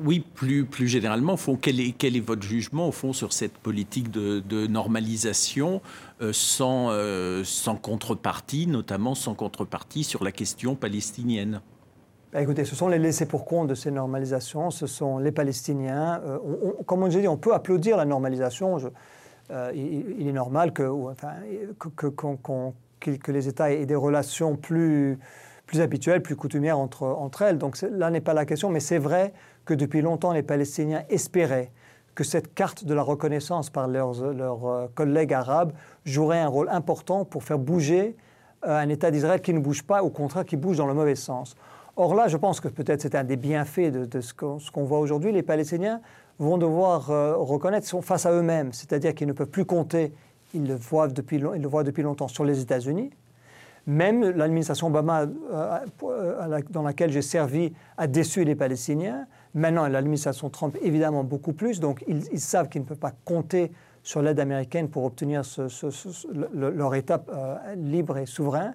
[0.00, 4.12] Oui, plus, plus généralement, quel, est, quel est votre jugement au fond sur cette politique
[4.12, 5.80] de, normalisation
[6.22, 11.60] euh, sans, euh, sans contrepartie, notamment sans contrepartie sur la question palestinienne?
[12.32, 16.20] Bah, écoutez, ce sont les laissés pour compte de ces normalisations, ce sont les Palestiniens.
[16.24, 16.38] Euh,
[16.86, 18.78] comme on dit, on peut applaudir la normalisation.
[19.74, 20.88] il, est normal que,
[21.96, 22.06] que,
[23.00, 25.18] que, les États aient des relations plus,
[25.68, 27.58] plus habituelles, plus coutumières entre, entre elles.
[27.58, 29.32] Donc là n'est pas la question, mais c'est vrai
[29.66, 31.70] que depuis longtemps les Palestiniens espéraient
[32.16, 35.72] que cette carte de la reconnaissance par leurs, euh, collègues arabes
[36.04, 38.16] jouerait un rôle important pour faire bouger
[38.66, 41.14] euh, un État d'Israël qui ne bouge pas, au contraire qui bouge dans le mauvais
[41.14, 41.54] sens.
[41.96, 45.32] Or là, je pense que peut-être c'est un des bienfaits de, ce qu'on voit aujourd'hui.
[45.32, 46.00] Les Palestiniens
[46.38, 50.14] vont devoir euh, reconnaître face à eux-mêmes, c'est-à-dire qu'ils ne peuvent plus compter,
[50.54, 53.10] ils le voient depuis, ils le voient depuis longtemps sur les États-Unis,
[53.88, 55.24] même l'administration Obama,
[56.70, 59.26] dans laquelle j'ai servi, a déçu les Palestiniens.
[59.54, 61.80] Maintenant, l'administration Trump, évidemment, beaucoup plus.
[61.80, 63.72] Donc, ils, savent qu'ils ne peuvent pas compter
[64.02, 65.42] sur l'aide américaine pour obtenir
[66.52, 68.74] leur État euh, libre et souverain.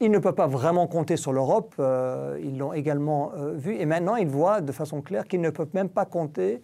[0.00, 1.74] Ils ne peuvent pas vraiment compter sur l'Europe.
[1.78, 3.76] Euh, ils l'ont également euh, vu.
[3.76, 6.62] Et maintenant, ils voient de façon claire qu'ils ne peuvent même pas compter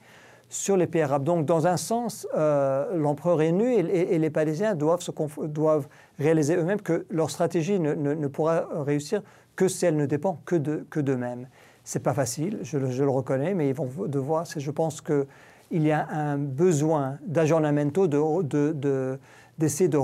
[0.51, 1.25] sur les pays arabes.
[1.25, 5.13] Donc, dans un sens, l'empereur est nu et, les Palestiniens doivent, se
[5.47, 5.89] doivent
[6.19, 9.23] réaliser eux-mêmes que leur stratégie ne, pourra réussir
[9.57, 11.47] que si elle ne dépend que d'eux-mêmes.
[11.85, 14.45] C'est pas facile, je, le reconnais, mais ils vont devoir.
[14.45, 15.27] Je pense qu'il
[15.73, 19.19] y a un besoin d'aggiornamento, de,
[19.59, 19.99] d'essayer de,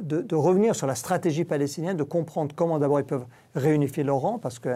[0.00, 4.38] de, revenir sur la stratégie palestinienne, de comprendre comment d'abord ils peuvent réunifier leurs rangs,
[4.38, 4.70] parce que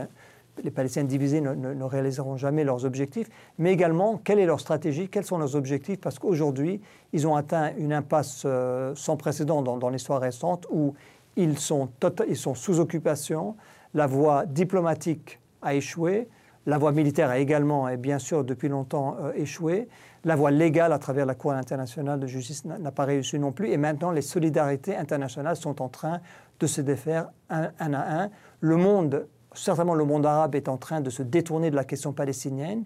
[0.62, 3.28] les Palestiniens divisés ne, réaliseront jamais leurs objectifs,
[3.59, 6.80] mais également quelle est leur stratégie, quels sont leurs objectifs, parce qu'aujourd'hui,
[7.12, 10.94] ils ont atteint une impasse euh, sans précédent dans, l'histoire récente où
[11.36, 11.88] ils sont,
[12.28, 13.57] ils sont sous occupation,
[13.94, 16.28] la voie diplomatique a échoué,
[16.66, 19.88] la voie militaire a également, et bien sûr depuis longtemps, euh, échoué,
[20.24, 23.70] la voie légale à travers la Cour internationale de justice n'a pas réussi non plus,
[23.70, 26.20] et maintenant les solidarités internationales sont en train
[26.61, 28.30] de se défaire un à un.
[28.61, 32.12] Le monde certainement le monde arabe est en train de se détourner de la question
[32.12, 32.84] palestinienne.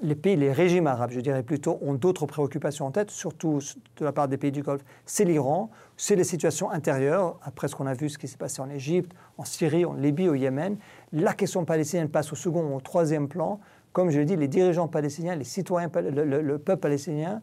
[0.00, 3.60] Les pays, les régimes arabes, je dirais plutôt, ont d'autres préoccupations en tête, surtout
[3.98, 4.82] de la part des pays du Golfe.
[5.06, 8.60] C'est l'Iran, c'est les situations intérieures, après ce qu'on a vu, ce qui s'est passé
[8.60, 10.76] en Égypte, en Syrie, en Libye, au Yémen.
[11.12, 13.60] La question palestinienne passe au second ou au troisième plan.
[13.92, 17.40] Comme je l'ai dit, les dirigeants palestiniens, les citoyens, le, peuple palestinien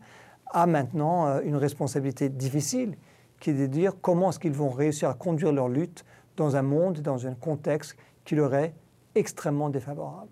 [0.52, 2.98] a maintenant euh, une responsabilité difficile,
[3.40, 6.04] qui est de dire comment est-ce qu'ils vont réussir à conduire leur lutte
[6.36, 7.96] dans un monde, dans un contexte
[8.30, 8.76] qui leur est
[9.16, 10.30] extrêmement défavorable.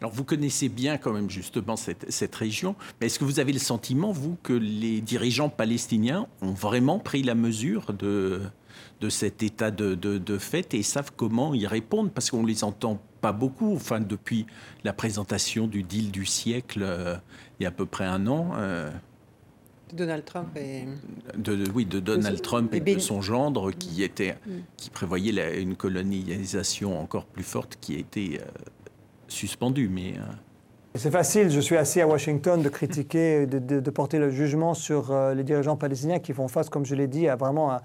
[0.00, 3.58] Alors vous connaissez bien quand même justement cette, cette région, est-ce que vous avez le
[3.58, 8.40] sentiment, vous, que les dirigeants palestiniens ont vraiment pris la mesure de,
[9.02, 12.10] de cet état de, de, fait et savent comment y répondre?
[12.10, 14.46] Parce qu'on ne les entend pas beaucoup, enfin depuis
[14.82, 17.16] la présentation du deal du siècle euh,
[17.60, 18.52] il y a à peu près un an.
[18.56, 18.90] Euh,
[19.92, 20.84] Donald Trump et...
[21.36, 24.50] De, oui, de Donald Trump et, de son gendre qui, était, mm.
[24.76, 28.44] qui prévoyait une colonisation encore plus forte qui a été euh,
[29.28, 29.88] suspendue.
[29.88, 30.22] Mais, euh,
[30.96, 35.12] C'est facile, je suis assis à Washington, de critiquer, de, de, porter le jugement sur
[35.12, 37.80] euh, les dirigeants palestiniens qui font face, comme je l'ai dit, à vraiment un,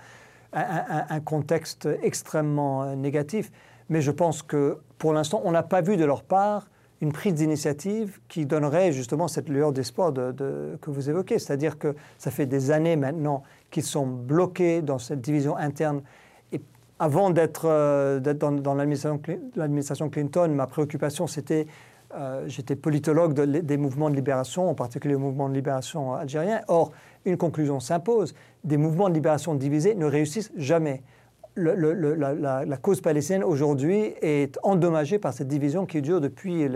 [0.54, 3.52] un contexte extrêmement négatif.
[3.90, 6.71] Mais je pense que pour l'instant, on n'a pas vu de leur part
[7.02, 11.40] une prise d'initiative qui donnerait justement cette lueur d'espoir de, que vous évoquez.
[11.40, 16.04] C'est-à-dire que ça fait des années maintenant qu'ils sont bloqués dans cette division interne.
[16.52, 16.62] Et
[17.00, 21.66] avant d'être euh, dans, l'administration Clinton, ma préoccupation, c'était,
[22.14, 26.62] euh, j'étais politologue des mouvements de libération, en particulier le mouvement de libération algérien.
[26.68, 26.92] Or,
[27.26, 31.02] une conclusion s'impose, des mouvements de libération divisés ne réussissent jamais
[31.62, 36.68] la, cause palestinienne aujourd'hui est endommagée par cette division qui dure depuis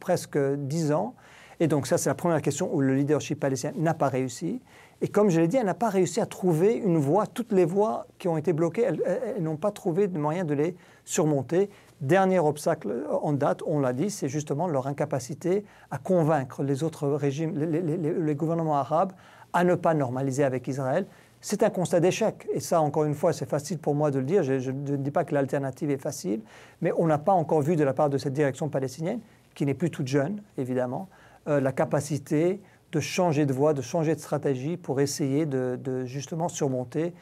[0.00, 1.14] presque dix ans.
[1.60, 4.60] Et donc ça, c'est la première question où le leadership palestinien n'a pas réussi.
[5.00, 7.26] Et comme je l'ai dit, elle n'a pas réussi à trouver une voie.
[7.26, 10.76] Toutes les voies qui ont été bloquées, elles, n'ont pas trouvé de moyen de les
[11.04, 11.70] surmonter.
[12.00, 17.08] Dernier obstacle en date, on l'a dit, c'est justement leur incapacité à convaincre les autres
[17.08, 19.12] régimes, les gouvernements arabes,
[19.52, 21.06] à ne pas normaliser avec Israël.
[21.44, 22.46] C'est un constat d'échec.
[22.54, 24.44] Et ça, encore une fois, c'est facile pour moi de le dire.
[24.44, 26.40] Je, ne dis pas que l'alternative est facile,
[26.80, 29.18] mais on n'a pas encore vu de la part de cette direction palestinienne,
[29.54, 31.08] qui n'est plus toute jeune, évidemment,
[31.48, 32.60] euh, la capacité
[32.92, 37.12] de changer de voie, de changer de stratégie pour essayer de, justement surmonter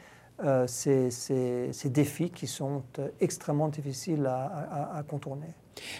[0.43, 1.09] euh, ces,
[1.85, 5.47] défis qui sont euh, extrêmement difficiles à contourner.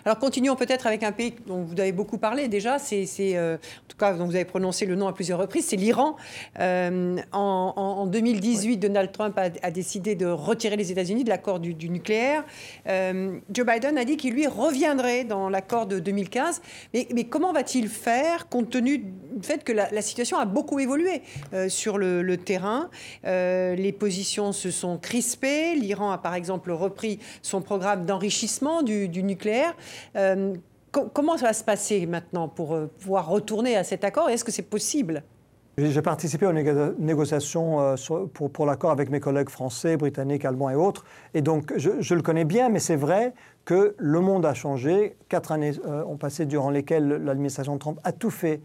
[0.06, 3.88] Alors continuons peut-être avec un pays dont vous avez beaucoup parlé déjà, c'est euh, en
[3.88, 6.16] tout cas dont vous avez prononcé le nom à plusieurs reprises, c'est l'Iran.
[6.60, 12.44] Euh, en, 2018, Donald Trump a, décidé de retirer les États-Unis de l'accord du, nucléaire.
[12.88, 16.62] Euh, Joe Biden a dit qu'il lui reviendrait dans l'accord de 2015.
[16.94, 21.22] Mais, comment va-t-il faire compte tenu du fait que la, situation a beaucoup évolué
[21.68, 22.90] sur le, terrain?
[23.24, 25.76] Les positions se sont crispées.
[25.76, 29.61] L'Iran a par exemple repris son programme d'enrichissement du nucléaire.
[30.16, 30.54] Euh,
[31.14, 34.52] comment ça va se passer maintenant pour euh, pouvoir retourner à cet accord Est-ce que
[34.52, 35.24] c'est possible?
[35.78, 37.96] J'ai participé aux négociations euh,
[38.34, 41.06] pour, l'accord avec mes collègues français, britanniques, allemands et autres.
[41.34, 43.34] Et donc, je, le connais bien, mais c'est vrai
[43.64, 45.16] que le monde a changé.
[45.30, 48.62] Quatre années ont passé durant lesquelles l'administration Trump a tout fait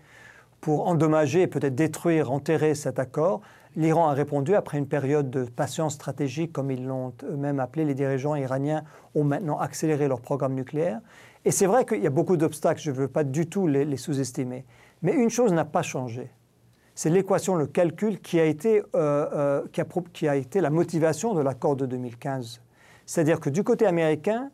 [0.60, 3.40] pour endommager peut-être détruire, enterrer cet accord.
[3.76, 7.84] L'Iran a répondu après une période de patience stratégique, comme ils l'ont eux-mêmes appelé.
[7.84, 11.00] Les dirigeants iraniens ont maintenant accéléré leur programme nucléaire.
[11.44, 13.96] Et c'est vrai qu'il y a beaucoup d'obstacles, je ne veux pas du tout les,
[13.98, 14.64] sous-estimer.
[15.02, 16.30] Mais une chose n'a pas changé.
[16.94, 20.70] C'est l'équation, le calcul qui a, été, euh, euh, qui, a, qui a été la
[20.70, 22.62] motivation de l'accord de 2015.
[23.04, 24.50] C'est-à-dire que du côté américain,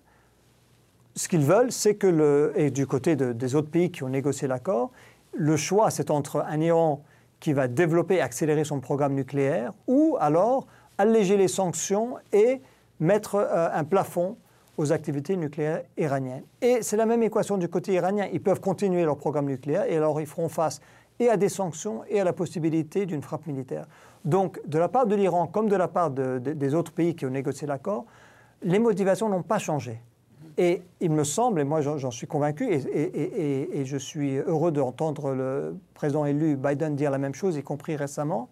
[1.15, 4.49] ce qu'ils veulent, c'est que, le, et du côté des autres pays qui ont négocié
[4.49, 4.91] l'accord,
[5.33, 7.05] le choix, c'est entre un Iran
[7.43, 12.61] qui va développer et accélérer son programme nucléaire, ou alors alléger les sanctions et
[13.01, 14.37] mettre euh, un plafond
[14.79, 16.45] aux activités nucléaires iraniennes.
[16.61, 18.29] Et c'est la même équation du côté iranien.
[18.33, 20.81] Ils peuvent continuer leur programme nucléaire et alors ils feront face
[21.19, 23.87] et à des sanctions et à la possibilité d'une frappe militaire.
[24.25, 27.31] Donc, de la part de l'Iran comme de la part des autres pays qui ont
[27.31, 28.05] négocié l'accord,
[28.63, 30.01] les motivations n'ont pas changé.
[30.59, 35.77] Et il me semble, et moi j'en suis convaincu, et, je suis heureux d'entendre le
[35.95, 38.49] président élu Biden dire la même chose, y compris récemment,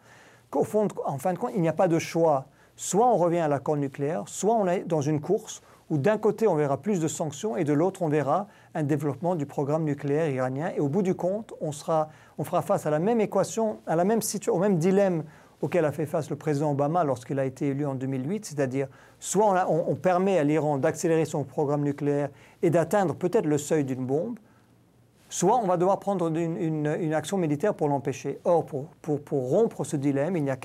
[0.50, 2.46] qu'au fond, en fin de compte, il n'y a pas de choix.
[2.76, 6.46] Soit on revient à l'accord nucléaire, soit on est dans une course où d'un côté
[6.46, 10.30] on verra plus de sanctions et de l'autre on verra un développement du programme nucléaire
[10.30, 10.70] iranien.
[10.76, 13.96] Et au bout du compte, on, sera, on fera face à la même équation, à
[13.96, 15.24] la même situation, au même dilemme
[15.60, 18.88] auquel a fait face le président Obama lorsqu'il a été élu en 2008, c'est-à-dire
[19.18, 22.30] soit on, permet à l'Iran d'accélérer son programme nucléaire
[22.62, 24.38] et d'atteindre peut-être le seuil d'une bombe,
[25.28, 28.38] soit on va devoir prendre une, action militaire pour l'empêcher.
[28.44, 30.56] Or, pour, rompre ce dilemme, il n'y a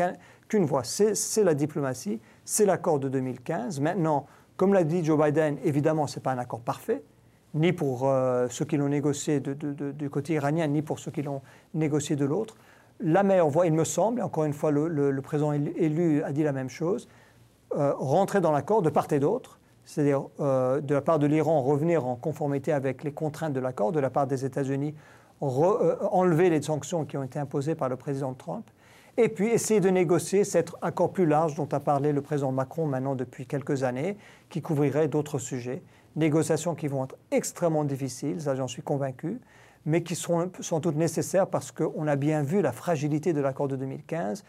[0.48, 3.82] qu'une voie, c'est la diplomatie, c'est l'accord de 2015.
[3.82, 4.26] Maintenant,
[4.56, 7.04] comme l'a dit Joe Biden, évidemment, ce n'est pas un accord parfait,
[7.54, 11.42] ni pour euh, ceux qui l'ont négocié du côté iranien, ni pour ceux qui l'ont
[11.74, 12.56] négocié de l'autre
[13.00, 16.44] la meilleure voie, il me semble, et encore une fois, le, président élu a dit
[16.44, 17.08] la même chose,
[17.76, 21.62] euh, rentrer dans l'accord de part et d'autre, c'est-à-dire euh, de la part de l'Iran
[21.62, 24.96] revenir en conformité avec les contraintes de l'accord, de la part des États-Unis
[25.42, 28.66] euh, enlever les sanctions qui ont été imposées par le président Trump,
[29.18, 32.86] et puis essayer de négocier cet accord plus large dont a parlé le président Macron
[32.86, 34.18] maintenant depuis quelques années,
[34.50, 35.84] qui couvrirait d'autres sujets.
[36.16, 39.42] Négociations qui vont être extrêmement difficiles, ça j'en suis convaincu,
[39.86, 43.68] mais qui sont sans doute nécessaires parce qu'on a bien vu la fragilité de l'accord
[43.68, 44.44] de 2015.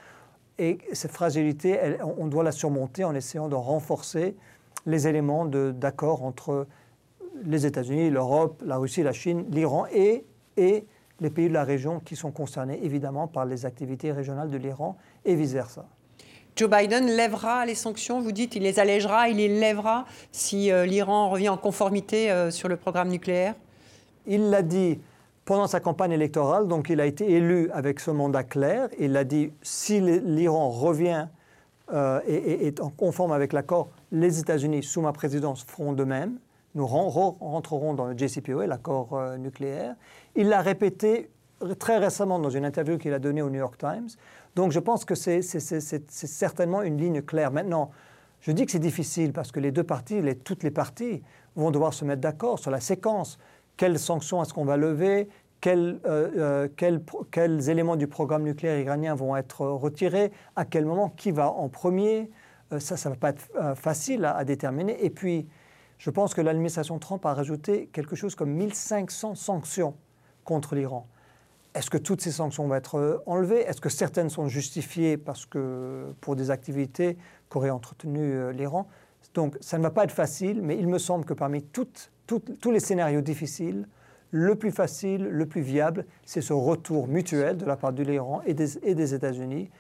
[0.58, 1.78] Et cette fragilité,
[2.18, 4.36] on doit la surmonter en essayant de renforcer
[4.86, 6.66] les éléments d'accord entre
[7.44, 10.24] les États-Unis, l'Europe, la Russie, la Chine, l'Iran et,
[10.56, 10.86] et
[11.20, 14.96] les pays de la région qui sont concernés évidemment par les activités régionales de l'Iran
[15.24, 15.86] et vice-versa.
[16.56, 20.86] Joe Biden lèvera les sanctions, vous dites, il les allégera, il les lèvera si euh,
[20.86, 23.54] l'Iran revient en conformité euh, sur le programme nucléaire?
[24.26, 24.98] Il l'a dit
[25.46, 28.88] pendant sa campagne électorale, donc il a été élu avec ce mandat clair.
[28.98, 31.28] Il a dit si l'Iran revient
[31.94, 36.38] euh, et, est en conforme avec l'accord, les États-Unis, sous ma présidence, feront de même.
[36.74, 39.94] Nous rentrerons dans le JCPOA, l'accord euh, nucléaire.
[40.34, 41.30] Il l'a répété
[41.78, 44.08] très récemment dans une interview qu'il a donnée au New York Times.
[44.56, 47.52] Donc je pense que c'est certainement une ligne claire.
[47.52, 47.92] Maintenant,
[48.40, 51.22] je dis que c'est difficile parce que les deux parties, toutes les parties,
[51.54, 53.38] vont devoir se mettre d'accord sur la séquence
[53.76, 55.28] quelles sanctions est-ce qu'on va lever,
[55.60, 61.08] quels, euh, euh, quels, éléments du programme nucléaire iranien vont être retirés, à quel moment,
[61.10, 62.30] qui va en premier.
[62.72, 65.04] Euh, ça, ne va pas être facile à, déterminer.
[65.04, 65.48] Et puis,
[65.98, 69.94] je pense que l'administration Trump a rajouté quelque chose comme 1500 sanctions
[70.44, 71.08] contre l'Iran.
[71.74, 73.60] Est-ce que toutes ces sanctions vont être enlevées?
[73.60, 77.18] Est-ce que certaines sont justifiées parce que pour des activités
[77.50, 78.88] qu'aurait entretenues l'Iran?
[79.34, 82.70] Donc ça ne va pas être facile, mais il me semble que parmi toutes tous
[82.70, 83.86] les scénarios difficiles,
[84.30, 88.42] le plus facile, le plus viable, c'est ce retour mutuel de la part de l'Iran
[88.44, 89.70] et des, États-Unis,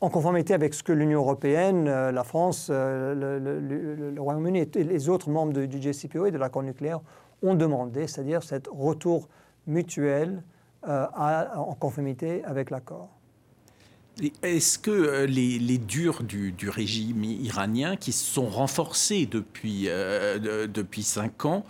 [0.00, 5.08] en conformité avec ce que l'Union européenne, euh, la France, euh, le, Royaume-Uni et les
[5.08, 7.00] autres membres du JCPOA et de l'accord nucléaire
[7.42, 9.28] ont demandé, c'est-à-dire ce retour
[9.66, 10.42] mutuel
[10.86, 13.15] euh, en conformité avec l'accord.
[14.42, 21.02] Est-ce que euh, les, durs du, régime iranien, qui se sont renforcés depuis, euh, depuis
[21.02, 21.66] cinq ans,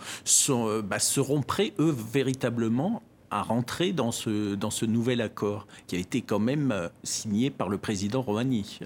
[0.49, 5.97] euh, bah, seront prêts, eux, véritablement à rentrer dans ce, dans ce nouvel accord, qui
[5.97, 8.79] a été quand même signé par le président Rouhani?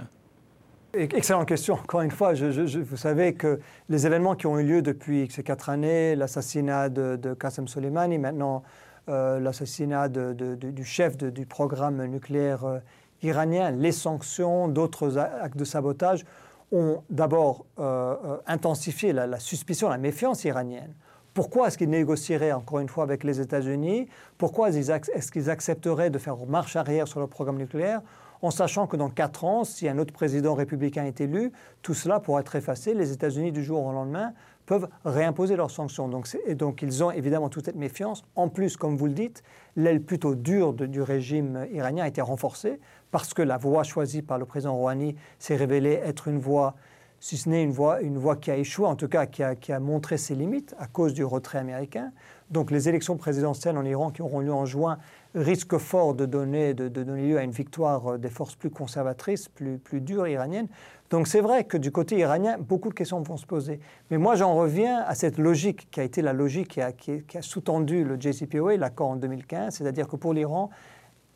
[0.96, 1.76] Excellente question.
[1.76, 3.60] Encore une fois, vous savez que
[3.90, 8.18] les événements qui ont eu lieu depuis ces quatre années, l'assassinat de, de Qasem Soleimani,
[8.18, 8.64] maintenant
[9.08, 12.82] l'assassinat du chef du programme nucléaire
[13.24, 16.26] iranien, les sanctions, d'autres actes de sabotage
[16.72, 20.94] ont d'abord euh, euh, intensifié la, suspicion, la méfiance iranienne.
[21.34, 24.08] Pourquoi est-ce qu'ils négocieraient encore une fois avec les États-Unis?
[24.38, 28.02] Pourquoi est-ce qu'ils accepteraient de faire marche arrière sur le programme nucléaire?
[28.42, 31.52] En sachant que dans quatre ans, si un autre président républicain est élu,
[31.84, 32.94] tout cela pourrait être effacé.
[32.94, 34.34] Les États-Unis, du jour au lendemain,
[34.66, 36.08] peuvent réimposer leurs sanctions.
[36.08, 38.24] Donc ils ont évidemment toute cette méfiance.
[38.36, 39.44] En plus, comme vous le dites,
[39.76, 42.80] l'aile plutôt dure du régime iranien a été renforcée
[43.12, 46.76] parce que la voie choisie par le président Rouhani s'est révélée être une voie,
[47.20, 49.56] si ce n'est une voie, une voie qui a échoué, en tout cas qui a,
[49.56, 52.12] qui a montré ses limites à cause du retrait américain.
[52.50, 54.98] Donc les élections présidentielles en Iran qui auront lieu en juin
[55.36, 59.78] risquent fort de donner, de, donner lieu à une victoire des forces plus conservatrices, plus,
[59.78, 60.68] plus dures iraniennes.
[61.10, 63.80] Donc c'est vrai que du côté iranien, beaucoup de questions vont se poser.
[64.10, 67.22] Mais moi j'en reviens à cette logique qui a été la logique qui a, qui
[67.36, 70.70] a sous-tendu le JCPOA, l'accord en 2015, c'est-à-dire que pour l'Iran,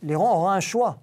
[0.02, 1.00] l'Iran aura un choix.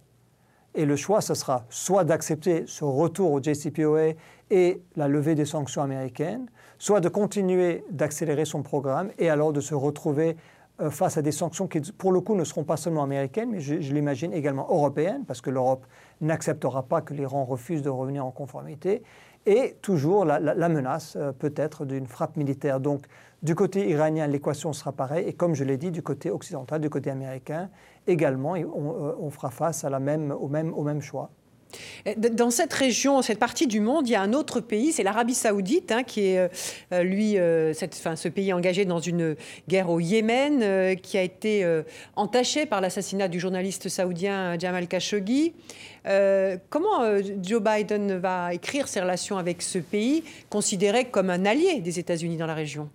[0.75, 4.15] Et le choix, ce sera soit d'accepter ce retour au JCPOA
[4.51, 6.47] et la levée des sanctions américaines,
[6.79, 10.37] soit de continuer d'accélérer son programme et alors de se retrouver
[10.81, 13.61] euh, face à des sanctions qui, pour le coup, ne seront pas seulement américaines, mais
[13.61, 15.85] je, l'imagine également européennes, parce que l'Europe
[16.23, 19.03] n'acceptera pas que l'Iran refuse de revenir en conformité.
[19.45, 22.81] et toujours la, menace euh, peut-être d'une frappe militaire.
[22.81, 23.07] Donc
[23.43, 26.89] du côté iranien, l'équation sera pareille, et comme je l'ai dit, du côté occidental, du
[26.89, 27.69] côté américain,
[28.07, 31.31] également, on, on fera face au, même, choix.
[32.17, 35.35] Dans cette région, cette partie du monde, il y a un autre pays, c'est l'Arabie
[35.35, 36.49] saoudite, hein, qui est, euh,
[36.93, 39.37] euh, lui, euh, ce pays engagé dans une
[39.69, 41.67] guerre au Yémen, qui a été
[42.17, 45.53] entaché par l'assassinat du journaliste saoudien Jamal Khashoggi.
[46.69, 51.99] comment Joe Biden va écrire ses relations avec ce pays, considéré comme un allié des
[51.99, 52.91] États-Unis dans la région?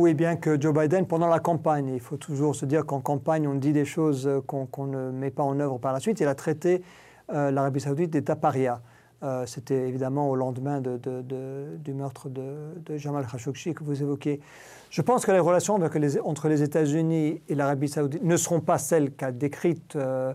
[0.00, 3.46] Oui, bien que Joe Biden, pendant la campagne, il faut toujours se dire qu'en campagne,
[3.46, 6.20] on dit des choses qu'on ne met pas en œuvre par la suite.
[6.20, 6.82] Il a traité
[7.30, 8.80] euh, l'Arabie saoudite d'État paria.
[9.22, 14.40] Euh, c'était évidemment au lendemain du meurtre de, Jamal Khashoggi que vous évoquez.
[14.88, 15.78] Je pense que les relations
[16.24, 20.32] entre les États-Unis et l'Arabie saoudite ne seront pas celles qu'a décrites euh,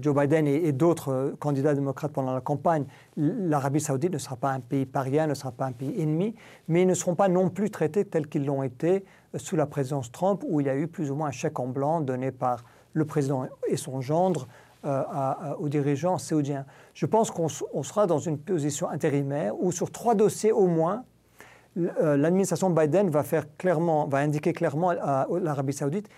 [0.00, 2.84] Joe Biden et, d'autres candidats démocrates pendant la campagne.
[3.16, 6.34] L'Arabie saoudite ne sera pas un pays paria, ne sera pas un pays ennemi,
[6.68, 9.04] mais ils ne seront pas non plus traités tels qu'ils l'ont été
[9.36, 11.68] sous la présidence Trump, où il y a eu plus ou moins un chèque en
[11.68, 14.48] blanc donné par le président et son gendre
[14.84, 15.04] euh,
[15.58, 16.66] aux dirigeants saoudiens.
[16.94, 21.04] Je pense qu'on sera dans une position intérimaire où sur trois dossiers au moins,
[21.78, 26.08] euh, l'administration Biden va, faire clairement, va indiquer clairement à l'Arabie saoudite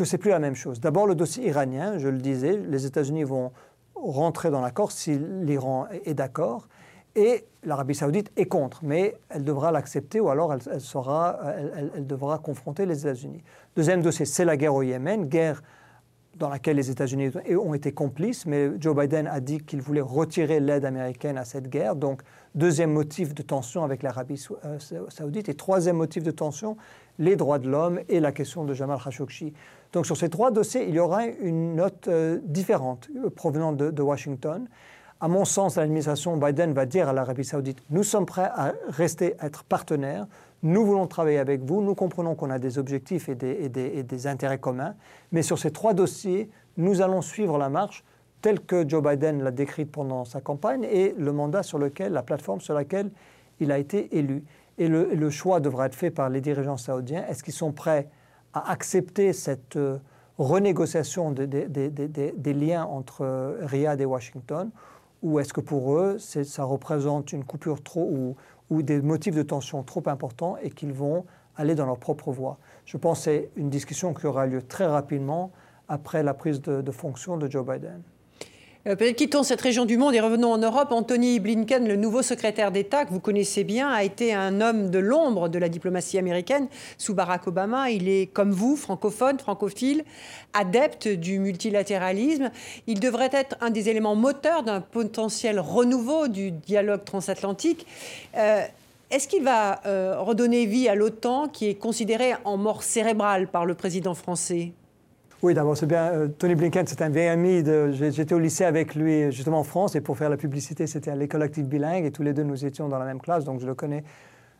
[0.00, 0.80] que c'est plus la même chose.
[0.80, 3.52] D'abord le dossier iranien, je le disais, les États-Unis vont
[3.94, 6.68] rentrer dans l'accord si l'Iran est d'accord.
[7.16, 12.38] Et l'Arabie saoudite est contre, mais elle devra l'accepter ou alors elle, elle, elle, devra
[12.38, 13.42] confronter les États-Unis.
[13.76, 15.60] Deuxième dossier, c'est la guerre au Yémen, guerre
[16.40, 20.60] dans laquelle les États-Unis ont été complices, mais Joe Biden a dit qu'il voulait retirer
[20.60, 21.96] l'aide américaine à cette guerre.
[21.96, 22.22] Donc,
[22.54, 24.78] deuxième motif de tension avec l'Arabie euh,
[25.08, 25.48] saoudite.
[25.50, 26.76] Et troisième motif de tension,
[27.18, 29.52] les droits de l'homme et la question de Jamal Khashoggi.
[29.92, 34.02] Donc, sur ces trois dossiers, il y aura une note euh, différente euh, provenant de,
[34.02, 34.68] Washington.
[35.20, 39.34] À mon sens, l'administration Biden va dire à l'Arabie saoudite, nous sommes prêts à rester,
[39.40, 40.26] être partenaires,
[40.62, 44.94] nous voulons travailler avec vous, nous comprenons qu'on a des objectifs et des, intérêts communs,
[45.32, 48.04] mais sur ces trois dossiers, nous allons suivre la marche
[48.40, 52.22] telle que Joe Biden l'a décrite pendant sa campagne et le mandat sur lequel, la
[52.22, 53.10] plateforme sur laquelle
[53.58, 54.44] il a été élu.
[54.78, 57.26] Et le, choix devra être fait par les dirigeants saoudiens.
[57.28, 58.08] Est-ce qu'ils sont prêts
[58.54, 59.98] à accepter cette euh,
[60.38, 64.70] renégociation des liens entre euh, Riyad et Washington
[65.22, 68.36] ou est-ce que pour eux, ça représente une coupure trop ou,
[68.70, 71.26] ou des motifs de tension trop importants et qu'ils vont
[71.56, 72.58] aller dans leur propre voie?
[72.86, 75.50] Je pense que c'est une discussion qui aura lieu très rapidement
[75.88, 78.02] après la prise de, fonction de Joe Biden.
[78.86, 80.90] Euh, peut-être quittons cette région du monde et revenons en Europe.
[80.90, 84.98] Anthony Blinken, le nouveau secrétaire d'État que vous connaissez bien, a été un homme de
[84.98, 86.66] l'ombre de la diplomatie américaine
[86.96, 87.90] sous Barack Obama.
[87.90, 90.02] Il est, comme vous, francophone, francophile,
[90.54, 92.50] adepte du multilatéralisme.
[92.86, 97.86] Il devrait être un des éléments moteurs d'un potentiel renouveau du dialogue transatlantique.
[98.38, 98.62] Euh,
[99.10, 103.66] est-ce qu'il va euh, redonner vie à l'OTAN qui est considérée en mort cérébrale par
[103.66, 104.72] le président français?
[105.42, 106.04] Oui, d'abord, c'est bien.
[106.12, 107.64] Euh, Tony Blinken, c'est un vieil ami.
[107.92, 111.16] J'étais au lycée avec lui, justement en France, et pour faire la publicité, c'était à
[111.16, 113.66] l'école active bilingue, et tous les deux, nous étions dans la même classe, donc je
[113.66, 114.04] le connais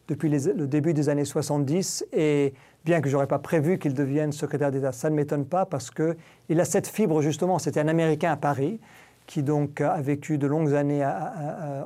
[0.08, 2.06] depuis le début des années 70.
[2.14, 2.54] Et
[2.86, 5.90] bien que je n'aurais pas prévu qu'il devienne secrétaire d'État, ça ne m'étonne pas, parce
[5.90, 7.58] qu'il a cette fibre, justement.
[7.58, 8.80] C'était un Américain à Paris,
[9.26, 11.06] qui donc a vécu de longues années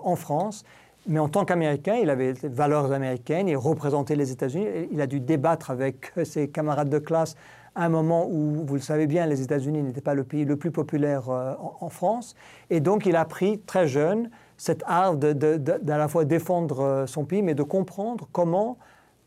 [0.02, 0.64] en France.
[1.06, 5.06] Mais en tant qu'Américain, il avait des valeurs américaines, il représentait les États-Unis, il a
[5.06, 7.36] dû débattre avec ses camarades de classe
[7.74, 10.56] à un moment où, vous le savez bien, les États-Unis n'étaient pas le pays le
[10.56, 12.34] plus populaire euh, en, France.
[12.70, 17.24] Et donc, il a appris très jeune cet art d'à la fois défendre euh, son
[17.24, 18.78] pays, mais de comprendre comment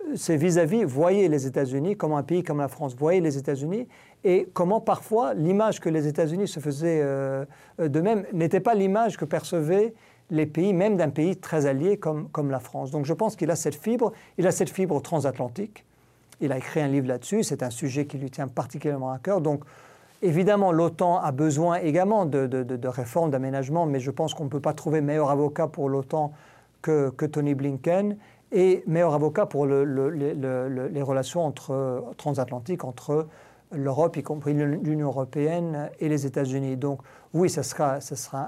[0.02, 3.88] euh, ses vis-à-vis voyaient les États-Unis, comment un pays comme la France voyait les États-Unis,
[4.24, 7.04] et comment parfois l'image que les États-Unis se faisaient
[7.78, 9.94] de même n'était pas l'image que percevaient
[10.32, 12.92] les pays, même d'un pays très allié comme, comme la France.
[12.92, 15.86] Donc je pense qu'il a cette fibre, il a cette fibre transatlantique,
[16.42, 19.42] il a écrit un livre là-dessus, c'est un sujet qui lui tient particulièrement à cœur.
[19.42, 19.64] Donc,
[20.22, 24.74] évidemment, l'OTAN a besoin également de, réformes, d'aménagements, mais je pense qu'on ne peut pas
[24.74, 26.32] trouver meilleur avocat pour l'OTAN
[26.82, 28.18] que, Tony Blinken
[28.52, 33.28] et meilleur avocat pour les relations entre, transatlantiques entre
[33.74, 36.78] l'Europe, y compris l'Union européenne et les États-Unis.
[36.78, 37.02] Donc
[37.34, 38.48] oui, ce sera, sera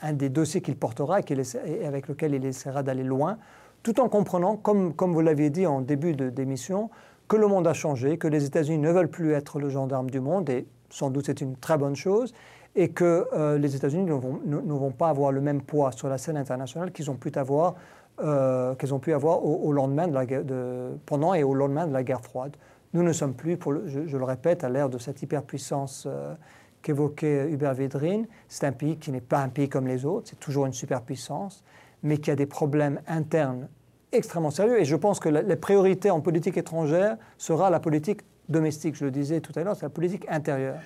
[0.00, 3.36] un, des dossiers qu'il portera et avec lequel il essaiera d'aller loin
[3.82, 6.90] tout en comprenant, comme, vous l'aviez dit en début d'émission,
[7.28, 10.20] que le monde a changé, que les États-Unis ne veulent plus être le gendarme du
[10.20, 12.32] monde, et sans doute c'est une très bonne chose,
[12.74, 16.36] et que euh, les États-Unis ne vont, pas avoir le même poids sur la scène
[16.36, 17.74] internationale qu'ils ont pu avoir,
[18.20, 21.92] euh, qu'ils ont pu avoir au, lendemain de la de, pendant et au lendemain de
[21.92, 22.56] la guerre froide.
[22.94, 26.34] Nous ne sommes plus, je, le répète, à l'ère de cette hyperpuissance euh,
[26.80, 28.26] qu'évoquait Hubert Védrine.
[28.48, 31.62] C'est un pays qui n'est pas un pays comme les autres, c'est toujours une superpuissance
[32.02, 33.68] mais qui a des problèmes internes
[34.12, 34.80] extrêmement sérieux.
[34.80, 38.94] Et je pense que la, les priorités en politique étrangère sera la politique domestique.
[38.96, 40.80] Je le disais tout à l'heure, c'est la politique intérieure.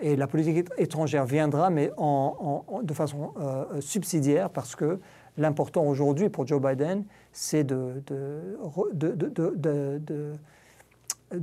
[0.00, 4.98] Et la politique étrangère viendra, mais en, de façon euh, subsidiaire, parce que
[5.38, 8.02] l'important aujourd'hui pour Joe Biden, c'est de,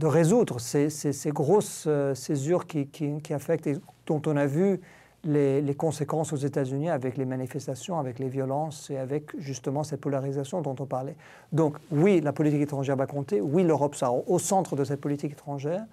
[0.03, 4.81] résoudre ces, grosses euh, césures qui, affectent et dont on a vu
[5.23, 10.61] les, conséquences aux États-Unis avec les manifestations, avec les violences et avec justement cette polarisation
[10.61, 11.15] dont on parlait.
[11.51, 15.33] Donc oui, la politique étrangère va compter, oui, l'Europe sera au centre de cette politique
[15.33, 15.85] étrangère,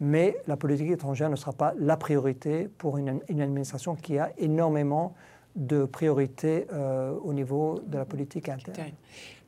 [0.00, 5.14] mais la politique étrangère ne sera pas la priorité pour une, administration qui a énormément
[5.54, 8.92] de priorités euh, au niveau de la politique interne.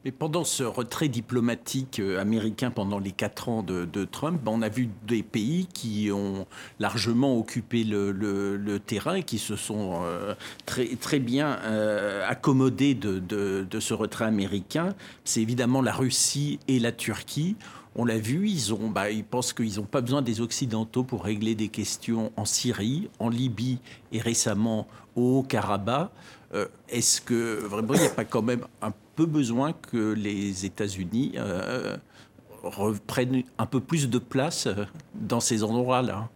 [0.05, 4.61] Mais pendant ce retrait diplomatique euh, américain pendant les quatre ans de, Trump, ben, on
[4.61, 6.47] a vu des pays qui ont
[6.79, 10.35] largement occupé le, terrain et qui se sont euh,
[10.67, 14.95] très, très bien euh, accommodés de, ce retrait américain.
[15.25, 17.57] C'est évidemment la Russie et la Turquie.
[17.97, 21.25] On l'a vu, ils, ont, bah, ils pensent qu'ils n'ont pas besoin des Occidentaux pour
[21.25, 23.79] régler des questions en Syrie, en Libye
[24.13, 24.87] et récemment
[25.17, 26.11] au Haut-Karabakh.
[26.89, 31.33] Est-ce que vraiment il n'y a pas quand même un peu besoin que les États-Unis
[31.37, 31.97] euh,
[32.63, 34.85] reprennent un peu plus de place euh,
[35.15, 36.29] dans ces endroits-là.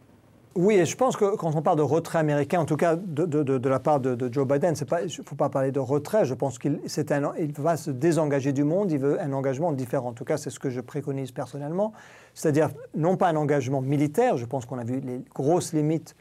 [0.54, 3.68] Oui, et je pense que quand on parle de retrait américain, en tout cas de,
[3.68, 6.24] la part de, Joe Biden, il ne faut pas parler de retrait.
[6.24, 10.08] Je pense qu'il il va se désengager du monde, il veut un engagement différent.
[10.08, 11.92] En tout cas, c'est ce que je préconise personnellement.
[12.34, 16.16] C'est-à-dire non pas un engagement militaire, je pense qu'on a vu les grosses limites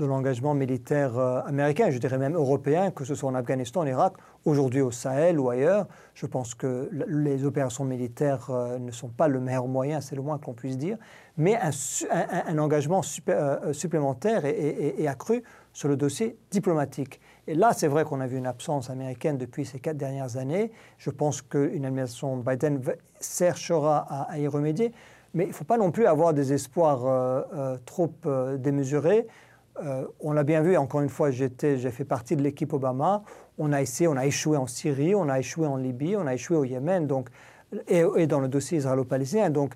[0.00, 3.86] de l'engagement militaire euh, américain, je dirais même européen, que ce soit en Afghanistan, en
[3.86, 4.14] Irak,
[4.46, 5.86] aujourd'hui au Sahel ou ailleurs.
[6.14, 10.22] Je pense que les opérations militaires euh, ne sont pas le meilleur moyen, c'est le
[10.22, 10.96] moins qu'on puisse dire,
[11.36, 15.42] mais un, engagement euh, supplémentaire et, accru
[15.72, 17.20] sur le dossier diplomatique.
[17.46, 20.72] Et là, c'est vrai qu'on a vu une absence américaine depuis ces quatre dernières années.
[20.98, 22.80] Je pense qu'une administration Biden
[23.20, 24.92] cherchera à, y remédier,
[25.34, 27.44] mais il ne faut pas non plus avoir des espoirs
[27.84, 28.12] trop
[28.58, 29.26] démesurés.
[29.82, 33.22] Euh, on l'a bien vu, encore une fois, j'ai fait partie de l'équipe Obama.
[33.58, 36.34] On a essayé, on a échoué en Syrie, on a échoué en Libye, on a
[36.34, 37.28] échoué au Yémen, donc,
[37.88, 39.50] et, dans le dossier israélo-palestinien.
[39.50, 39.74] Donc,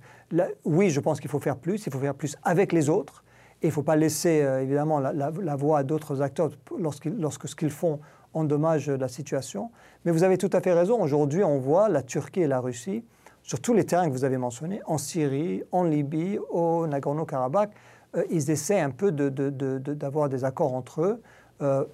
[0.64, 3.24] oui, je pense qu'il faut faire plus, il faut faire plus avec les autres.
[3.62, 7.56] Et il ne faut pas laisser, euh, évidemment, la, voix à d'autres acteurs lorsque ce
[7.56, 8.00] qu'ils font
[8.34, 9.70] endommage la situation.
[10.04, 11.00] Mais vous avez tout à fait raison.
[11.00, 13.04] Aujourd'hui, on voit la Turquie et la Russie,
[13.42, 17.70] sur tous les terrains que vous avez mentionnés, en Syrie, en Libye, au Nagorno-Karabakh,
[18.30, 21.22] ils essaient un peu d'avoir des accords entre eux.
[21.62, 21.84] Euh,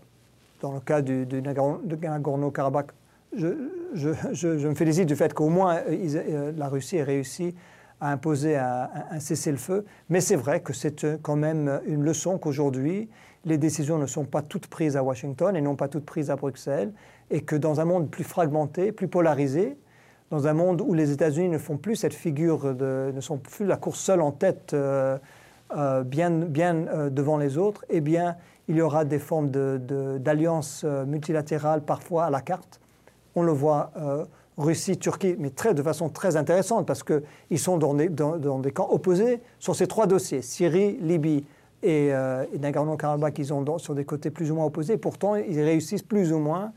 [0.61, 2.89] dans le cas du, Nagorno-Karabakh,
[3.35, 7.55] je, me félicite du fait qu'au moins euh, la Russie ait réussi
[8.01, 9.85] à imposer un, cessez-le-feu.
[10.09, 13.09] Mais c'est vrai que c'est quand même une leçon qu'aujourd'hui,
[13.45, 16.37] les décisions ne sont pas toutes prises à Washington et non pas toutes prises à
[16.37, 16.93] Bruxelles,
[17.31, 19.77] et que dans un monde plus fragmenté, plus polarisé,
[20.31, 23.66] dans un monde où les États-Unis ne font plus cette figure, de, ne sont plus
[23.66, 24.73] la course seule en tête.
[24.75, 25.18] Euh,
[26.05, 28.37] bien, bien euh, devant les autres, eh bien,
[28.68, 32.81] il y aura des formes d'alliances euh, multilatérales, parfois à la carte.
[33.37, 33.93] On le voit,
[34.59, 39.41] Russie, Turquie, mais de façon très intéressante, parce qu'ils sont dans des, dans, camps opposés
[39.61, 41.45] sur ces trois dossiers, Syrie, Libye
[41.85, 44.97] et, et Nagorno-Karabakh, ils sont sur des côtés plus ou moins opposés.
[44.97, 46.73] Pourtant, ils réussissent plus ou moins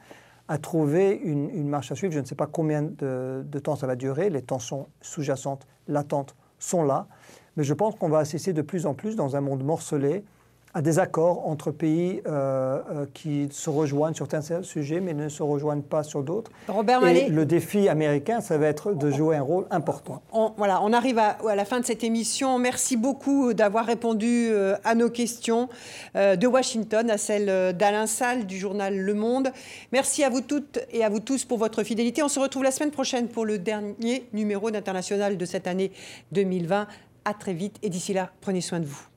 [0.47, 2.13] à trouver une, une marche à suivre.
[2.13, 4.29] Je ne sais pas combien de, de temps ça va durer.
[4.29, 7.07] Les tensions sous-jacentes, latentes, sont là
[7.57, 10.23] mais je pense qu'on va assister de plus en plus dans un monde morcelé
[10.73, 15.29] à des accords entre pays euh, euh, qui se rejoignent sur certains sujets, mais ne
[15.29, 16.49] se rejoignent pas sur d'autres.
[16.67, 20.23] Robert Et le défi américain, ça va être de jouer un rôle important.
[20.31, 22.57] On, voilà, on arrive à, la fin de cette émission.
[22.57, 25.69] Merci beaucoup d'avoir répondu euh, à nos questions
[26.15, 29.49] de Washington, à celles d'Alain Salle du journal Le Monde.
[29.91, 32.23] Merci à vous toutes et à vous tous pour votre fidélité.
[32.23, 35.91] On se retrouve la semaine prochaine pour le dernier numéro d'International de cette année
[36.31, 36.87] 2020.
[37.25, 39.12] À très vite et d'ici là, prenez soin de vous.